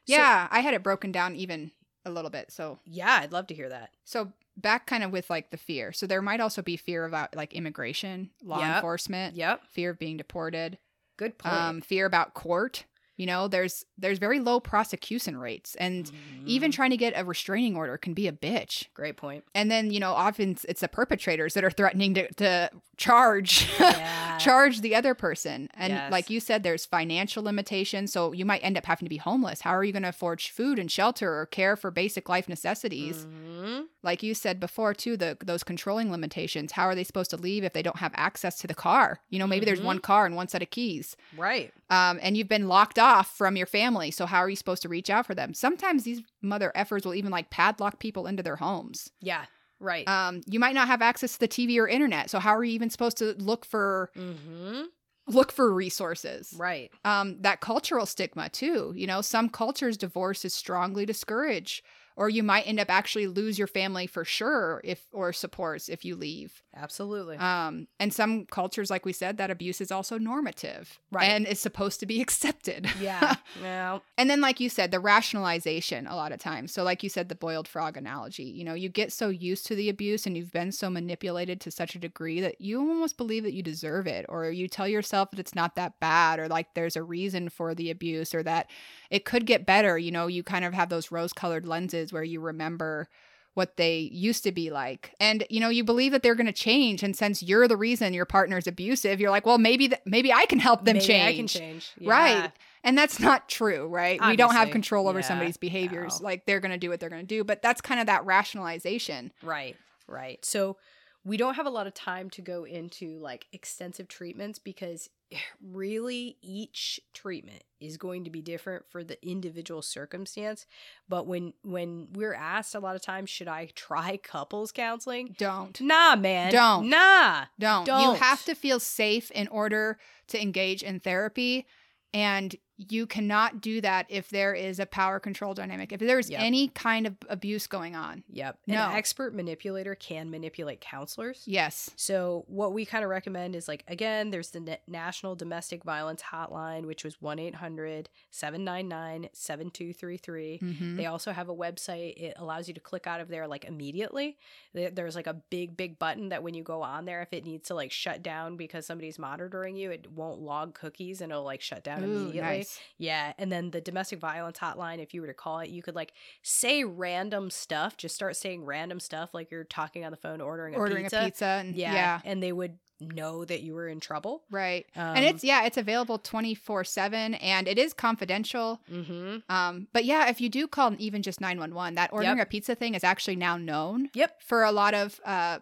[0.06, 1.70] So- yeah i had it broken down even
[2.04, 3.90] a little bit so Yeah, I'd love to hear that.
[4.04, 5.92] So back kind of with like the fear.
[5.92, 8.76] So there might also be fear about like immigration, law Yep.
[8.76, 9.62] enforcement, Yep.
[9.70, 10.78] fear of being deported,
[11.16, 11.54] Good point.
[11.54, 12.84] um, fear about court.
[13.16, 16.10] You know, there's there's very low prosecution rates and
[16.46, 16.74] even Mhm.
[16.74, 18.86] trying to get a restraining order can be a bitch.
[18.94, 19.44] great point.
[19.54, 24.38] And then, you know, often it's the perpetrators that are threatening to, to charge Yeah.
[24.38, 25.68] charge the other person.
[25.74, 26.10] And Yes.
[26.10, 28.12] like you said, there's financial limitations.
[28.12, 29.60] So you might end up having to be homeless.
[29.60, 33.26] How are you going to afford food and shelter or care for basic life necessities?
[33.26, 33.84] Mhm.
[34.02, 36.72] Like you said before, too, the those controlling limitations.
[36.72, 39.20] How are they supposed to leave if they don't have access to the car?
[39.30, 39.84] You know, maybe there's Mhm.
[39.84, 41.16] one car and one set of keys.
[41.36, 41.72] Right.
[41.90, 44.10] Um, and you've been locked off from your family.
[44.10, 45.52] So how are you supposed to reach out for them?
[45.52, 49.10] Sometimes these mother effers will even like padlock people into their homes.
[49.20, 49.44] Yeah.
[49.78, 50.08] Right.
[50.08, 52.30] Um, you might not have access to the TV or internet.
[52.30, 54.84] So how are you even supposed to look for mm-hmm.
[55.28, 56.54] look for resources?
[56.56, 56.90] Right.
[57.04, 58.94] Um, that cultural stigma too.
[58.96, 61.84] You know, some cultures divorce is strongly discouraged,
[62.16, 66.04] or you might end up actually lose your family for sure if or supports if
[66.04, 66.62] you leave.
[66.76, 67.36] Absolutely.
[67.36, 71.28] Um, and some cultures, like we said, that abuse is also normative, Right.
[71.30, 72.88] and is supposed to be accepted.
[73.00, 73.36] yeah.
[73.62, 74.02] Well.
[74.18, 76.72] And then, like you said, the rationalization a lot of times.
[76.72, 79.74] So, like you said, the boiled frog analogy, you know, you get so used to
[79.76, 83.44] the abuse and you've been so manipulated to such a degree that you almost believe
[83.44, 86.74] that you deserve it, or you tell yourself that it's not that bad, or like
[86.74, 88.68] there's a reason for the abuse, or that
[89.10, 89.96] it could get better.
[89.96, 93.08] You know, you kind of have those rose colored lenses where you remember
[93.54, 96.52] what they used to be like and you know you believe that they're going to
[96.52, 100.32] change and since you're the reason your partner's abusive you're like well maybe th- maybe
[100.32, 101.92] i can help them maybe change I can change.
[102.00, 102.52] Right.
[102.82, 104.20] And that's not true, right?
[104.28, 106.20] we don't have control over yeah, somebody's behaviors.
[106.20, 106.24] no.
[106.24, 107.42] Like they're going to do what they're going to do.
[107.42, 109.32] But that's kind of that rationalization.
[109.42, 109.76] Right,
[110.06, 110.44] right.
[110.44, 110.76] So
[111.24, 115.08] we don't have a lot of time to go into like extensive treatments because
[115.62, 120.66] really each treatment is going to be different for the individual circumstance.
[121.08, 125.34] But when when we're asked a lot of times, should I try couples counseling?
[125.38, 125.80] Don't.
[125.80, 126.52] Nah, man.
[126.52, 126.88] Don't.
[126.88, 127.46] Nah.
[127.58, 127.80] Don't.
[127.80, 128.02] You Don't.
[128.02, 129.98] you have to feel safe in order
[130.28, 131.66] to engage in therapy.
[132.12, 135.92] And you cannot do that if there is a power control dynamic.
[135.92, 136.40] If there's Yep.
[136.42, 138.24] any kind of abuse going on.
[138.30, 138.58] Yep.
[138.66, 138.88] No.
[138.88, 141.44] An expert manipulator can manipulate counselors.
[141.46, 141.90] Yes.
[141.94, 146.86] So, what we kind of recommend is like, again, there's the National Domestic Violence Hotline,
[146.86, 150.58] which was 1 800 799 7233.
[150.62, 150.96] Mhm.
[150.96, 152.14] They also have a website.
[152.16, 154.36] It allows you to click out of there like immediately.
[154.72, 157.68] There's like a big, big button that when you go on there, if it needs
[157.68, 161.60] to like shut down because somebody's monitoring you, it won't log cookies and it'll like
[161.60, 162.40] shut down Ooh, immediately.
[162.40, 162.63] nice.
[162.98, 163.32] Yeah.
[163.38, 166.12] And then the domestic violence hotline, if you were to call it, you could like
[166.42, 167.96] say random stuff.
[167.96, 171.20] Just start saying random stuff like you're talking on the phone ordering a Ordering pizza.
[171.20, 171.44] a pizza.
[171.46, 172.20] And, Yeah, yeah.
[172.24, 174.44] And they would know that you were in trouble.
[174.50, 174.86] Right.
[174.96, 178.80] Um, and it's, yeah, it's available 24 7 and it is confidential.
[178.90, 179.38] mm-hmm.
[179.48, 182.46] Um, but yeah, if you do call even just 911, that ordering Yep.
[182.46, 184.10] a pizza thing is actually now known.
[184.14, 184.42] Yep.
[184.42, 185.58] For a lot of uh,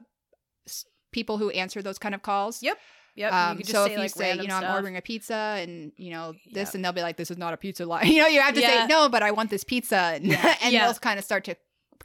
[1.10, 2.62] people who answer those kind of calls.
[2.62, 2.78] Yep.
[3.14, 3.32] Yep.
[3.32, 5.02] Um, you could just so say if you like say, you know, I'm ordering a
[5.02, 6.74] pizza and, you know, this, Yep.
[6.76, 8.06] and they'll be like, this is not a pizza line.
[8.10, 8.82] You know, you have to Yeah.
[8.82, 9.96] say, no, but I want this pizza.
[10.14, 10.56] And, Yeah.
[10.62, 10.86] and Yeah.
[10.86, 11.56] they'll kind of start to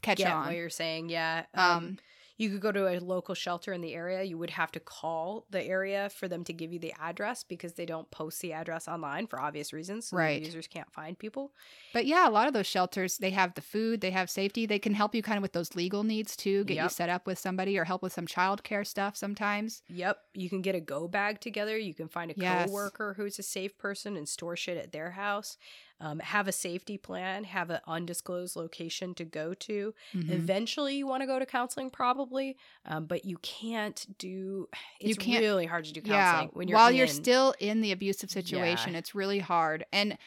[0.01, 0.47] catch Get on.
[0.47, 1.09] what you're saying.
[1.09, 1.45] Yeah.
[1.53, 1.97] Um, Um,
[2.37, 4.23] you could go to a local shelter in the area.
[4.23, 7.73] You would have to call the area for them to give you the address because
[7.73, 10.07] they don't post the address online for obvious reasons.
[10.07, 10.41] So Right.
[10.41, 11.51] users can't find people.
[11.93, 14.65] But yeah, a lot of those shelters, they have the food, they have safety.
[14.65, 17.25] They can help you kind of with those legal needs too, get you set up
[17.25, 19.81] with somebody or help with some childcare stuff sometimes.
[19.89, 20.17] Yep.
[20.33, 21.77] You can get a go bag together.
[21.77, 22.69] You can find a Yes.
[22.69, 25.57] coworker who's a safe person and store shit at their house.
[25.99, 27.43] Um, have a safety plan.
[27.43, 29.95] Have an undisclosed location to go to.
[30.13, 30.29] Mhm.
[30.29, 34.27] Eventually, you want to go to counseling, probably, um, but you can't do.
[34.27, 34.67] You
[35.09, 37.91] It's can't- really hard to do Yeah, counseling when you're while you're still in the
[37.91, 39.85] abusive situation, it's really hard.
[39.91, 40.17] And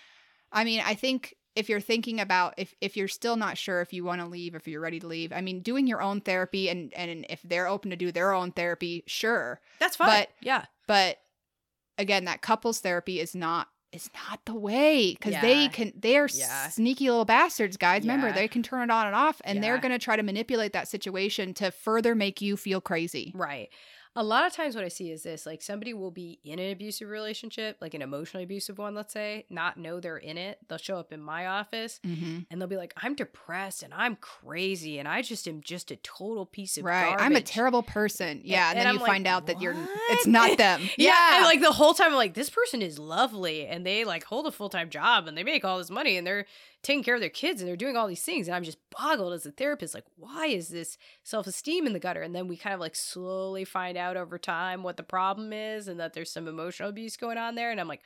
[0.50, 3.92] I mean, I think if you're thinking about if if you're still not sure if
[3.92, 6.68] you want to leave, if you're ready to leave, I mean, doing your own therapy
[6.68, 9.60] and and if they're open to do their own therapy, sure.
[9.78, 10.08] That's fine.
[10.08, 11.18] but- yeah, But
[11.96, 16.28] again, that couples therapy is not is not the way because they can they are
[16.32, 16.68] Yeah.
[16.68, 18.34] sneaky little bastards guys remember Yeah.
[18.34, 20.86] they can turn it on and off and they're going to try to manipulate that
[20.88, 23.68] situation to further make you feel crazy right.
[24.16, 26.72] A lot of times, what I see is this: like somebody will be in an
[26.72, 30.58] abusive relationship, like an emotionally abusive one, let's say, not know they're in it.
[30.68, 32.40] They'll show up in my office mm-hmm.
[32.50, 35.96] and they'll be like, "I'm depressed and I'm crazy and I just am just a
[35.96, 39.10] total piece of right i'm a terrible person yeah and, and then I'm you like,
[39.10, 39.74] find out that you're
[40.10, 43.66] it's not them Yeah, and like the whole time, I'm like, this person is lovely,
[43.66, 46.26] and they like hold a full time job, and they make all this money, and
[46.26, 46.46] they're
[46.82, 49.32] taking care of their kids, and they're doing all these things, and I'm just boggled
[49.32, 52.22] as a therapist, like, why is this self esteem in the gutter?
[52.22, 55.88] And then we kind of like slowly find out over time what the problem is,
[55.88, 58.02] and that there's some emotional abuse going on there, and I'm like,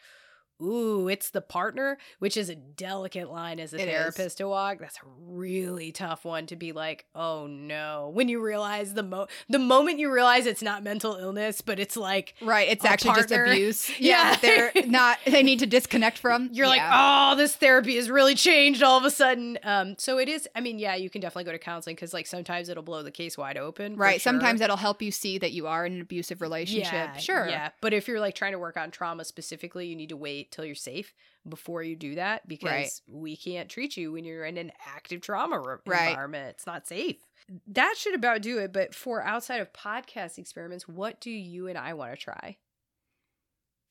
[0.63, 3.95] ooh, it's the partner, which is a delicate line as a It is.
[3.95, 4.79] therapist to walk.
[4.79, 8.11] That's a really tough one to be like, oh no.
[8.15, 11.97] When you realize the mo the moment you realize it's not mental illness, but it's
[11.97, 12.69] like Right.
[12.69, 13.47] It's actually partner.
[13.47, 13.91] just abuse.
[14.01, 14.15] Yeah.
[14.15, 14.37] Yeah.
[14.41, 16.51] They're not, they need to disconnect from.
[16.53, 19.59] you're like, oh, this therapy has really changed all of a sudden.
[19.63, 20.49] Um, so it is.
[20.55, 23.11] I mean, yeah, you can definitely go to counseling because like sometimes it'll blow the
[23.11, 23.97] case wide open.
[23.97, 24.21] Right.
[24.21, 24.59] Sometimes sure.
[24.61, 26.93] that'll help you see that you are in an abusive relationship.
[26.93, 27.49] Yeah, sure.
[27.49, 27.71] Yeah.
[27.81, 30.65] But if you're like trying to work on trauma specifically, you need to wait till
[30.65, 31.15] you're safe
[31.49, 32.91] before you do that because Right.
[33.07, 36.09] we can't treat you when you're in an active trauma re- Right.
[36.11, 36.51] environment.
[36.57, 37.17] It's not safe.
[37.69, 38.73] That should about do it.
[38.73, 42.57] But for outside of podcast experiments, what do you and I want to try?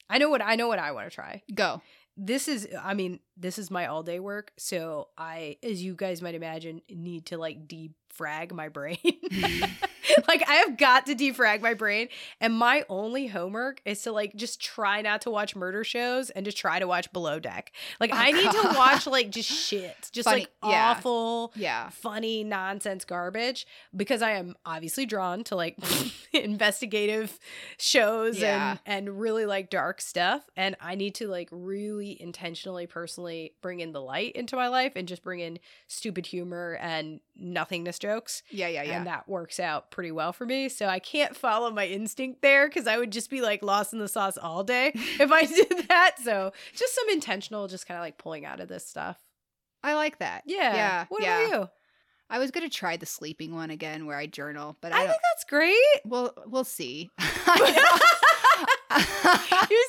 [0.09, 1.43] I know what I know what I want to try.
[1.53, 1.81] Go.
[2.17, 4.51] This is I mean, this is my all day work.
[4.57, 8.97] So I, as you guys might imagine, need to like defrag my brain.
[10.27, 12.07] like I have got to defrag my brain.
[12.39, 16.45] And my only homework is to like just try not to watch murder shows and
[16.45, 17.71] just try to watch below deck.
[17.99, 18.71] Like Oh, I need God.
[18.71, 20.09] to watch like just shit.
[20.11, 20.91] Just Funny- like yeah.
[20.91, 21.89] awful Yeah.
[21.89, 25.77] funny nonsense garbage because I am obviously drawn to like
[26.33, 27.39] investigative
[27.77, 28.77] shows Yeah.
[28.85, 33.79] and and really like dark stuff and I need to like really intentionally personally bring
[33.79, 38.43] in the light into my life and just bring in stupid humor and nothingness jokes
[38.51, 38.67] Yeah.
[38.67, 38.83] Yeah.
[38.83, 38.97] Yeah.
[38.97, 42.69] and that works out pretty well for me so I can't follow my instinct there
[42.69, 45.87] cuz I would just be like lost in the sauce all day if I did
[45.89, 49.17] that so just some intentional just kind of like pulling out of this stuff
[49.83, 50.43] I like that.
[50.45, 51.05] yeah Yeah.
[51.09, 51.39] what yeah.
[51.47, 51.69] about you
[52.29, 55.19] I was gonna try the sleeping one again, where I journal, but I, I think
[55.21, 55.75] that's great
[56.05, 57.11] We'll we'll see.
[57.19, 57.25] you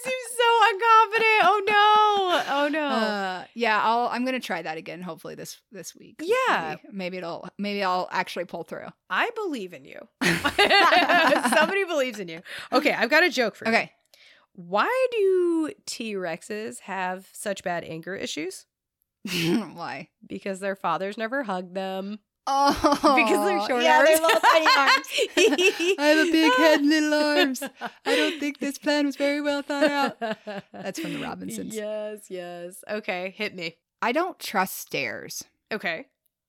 [0.04, 0.20] seem
[0.62, 1.40] unconfident.
[1.42, 2.54] Oh no.
[2.56, 2.86] Oh no.
[2.86, 4.08] Uh, yeah, I'll.
[4.08, 5.02] I'm gonna try that again.
[5.02, 6.20] Hopefully this this week.
[6.22, 6.76] Yeah.
[6.84, 7.48] maybe, maybe it'll.
[7.58, 8.88] Maybe I'll actually pull through.
[9.10, 9.98] I believe in you.
[11.56, 12.40] Somebody believes in you.
[12.72, 13.72] Okay, I've got a joke for you.
[13.72, 13.92] Okay.
[14.54, 18.66] Why do T Rexes have such bad anger issues?
[19.24, 20.08] Why?
[20.26, 22.20] Because their fathers never hugged them.
[22.46, 22.72] Oh,
[23.16, 24.08] Because they're oh, short yeah, arms.
[24.08, 25.06] they're little tiny arms.
[25.98, 27.62] I have a big head and little arms.
[28.04, 30.18] I don't think this plan was very well thought out.
[30.72, 31.74] That's from the Robinsons.
[31.74, 32.84] Yes, yes.
[32.88, 33.76] Okay, hit me.
[34.02, 35.44] I don't trust stairs.
[35.72, 36.06] Okay.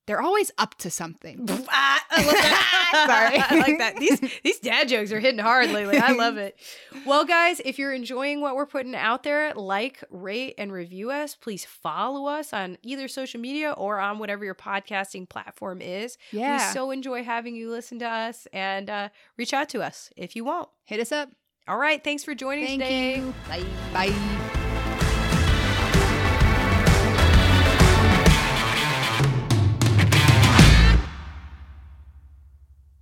[0.08, 1.48] They're always up to something.
[1.78, 3.06] Ah, I love that.
[3.50, 3.60] Sorry.
[3.60, 3.98] I like that.
[3.98, 5.98] These these dad jokes are hitting hard lately.
[5.98, 6.58] I love it.
[7.06, 11.36] Well, guys, if you're enjoying what we're putting out there, like, rate, and review us.
[11.36, 16.18] Please follow us on either social media or on whatever your podcasting platform is.
[16.32, 16.70] Yeah.
[16.70, 20.36] We so enjoy having you listen to us and uh, reach out to us if
[20.36, 20.70] you want.
[20.84, 21.30] Hit us up.
[21.68, 22.04] All right.
[22.04, 23.18] Thanks for joining Thank today.
[23.18, 23.34] you.
[23.50, 23.66] Bye.
[23.92, 24.45] Bye.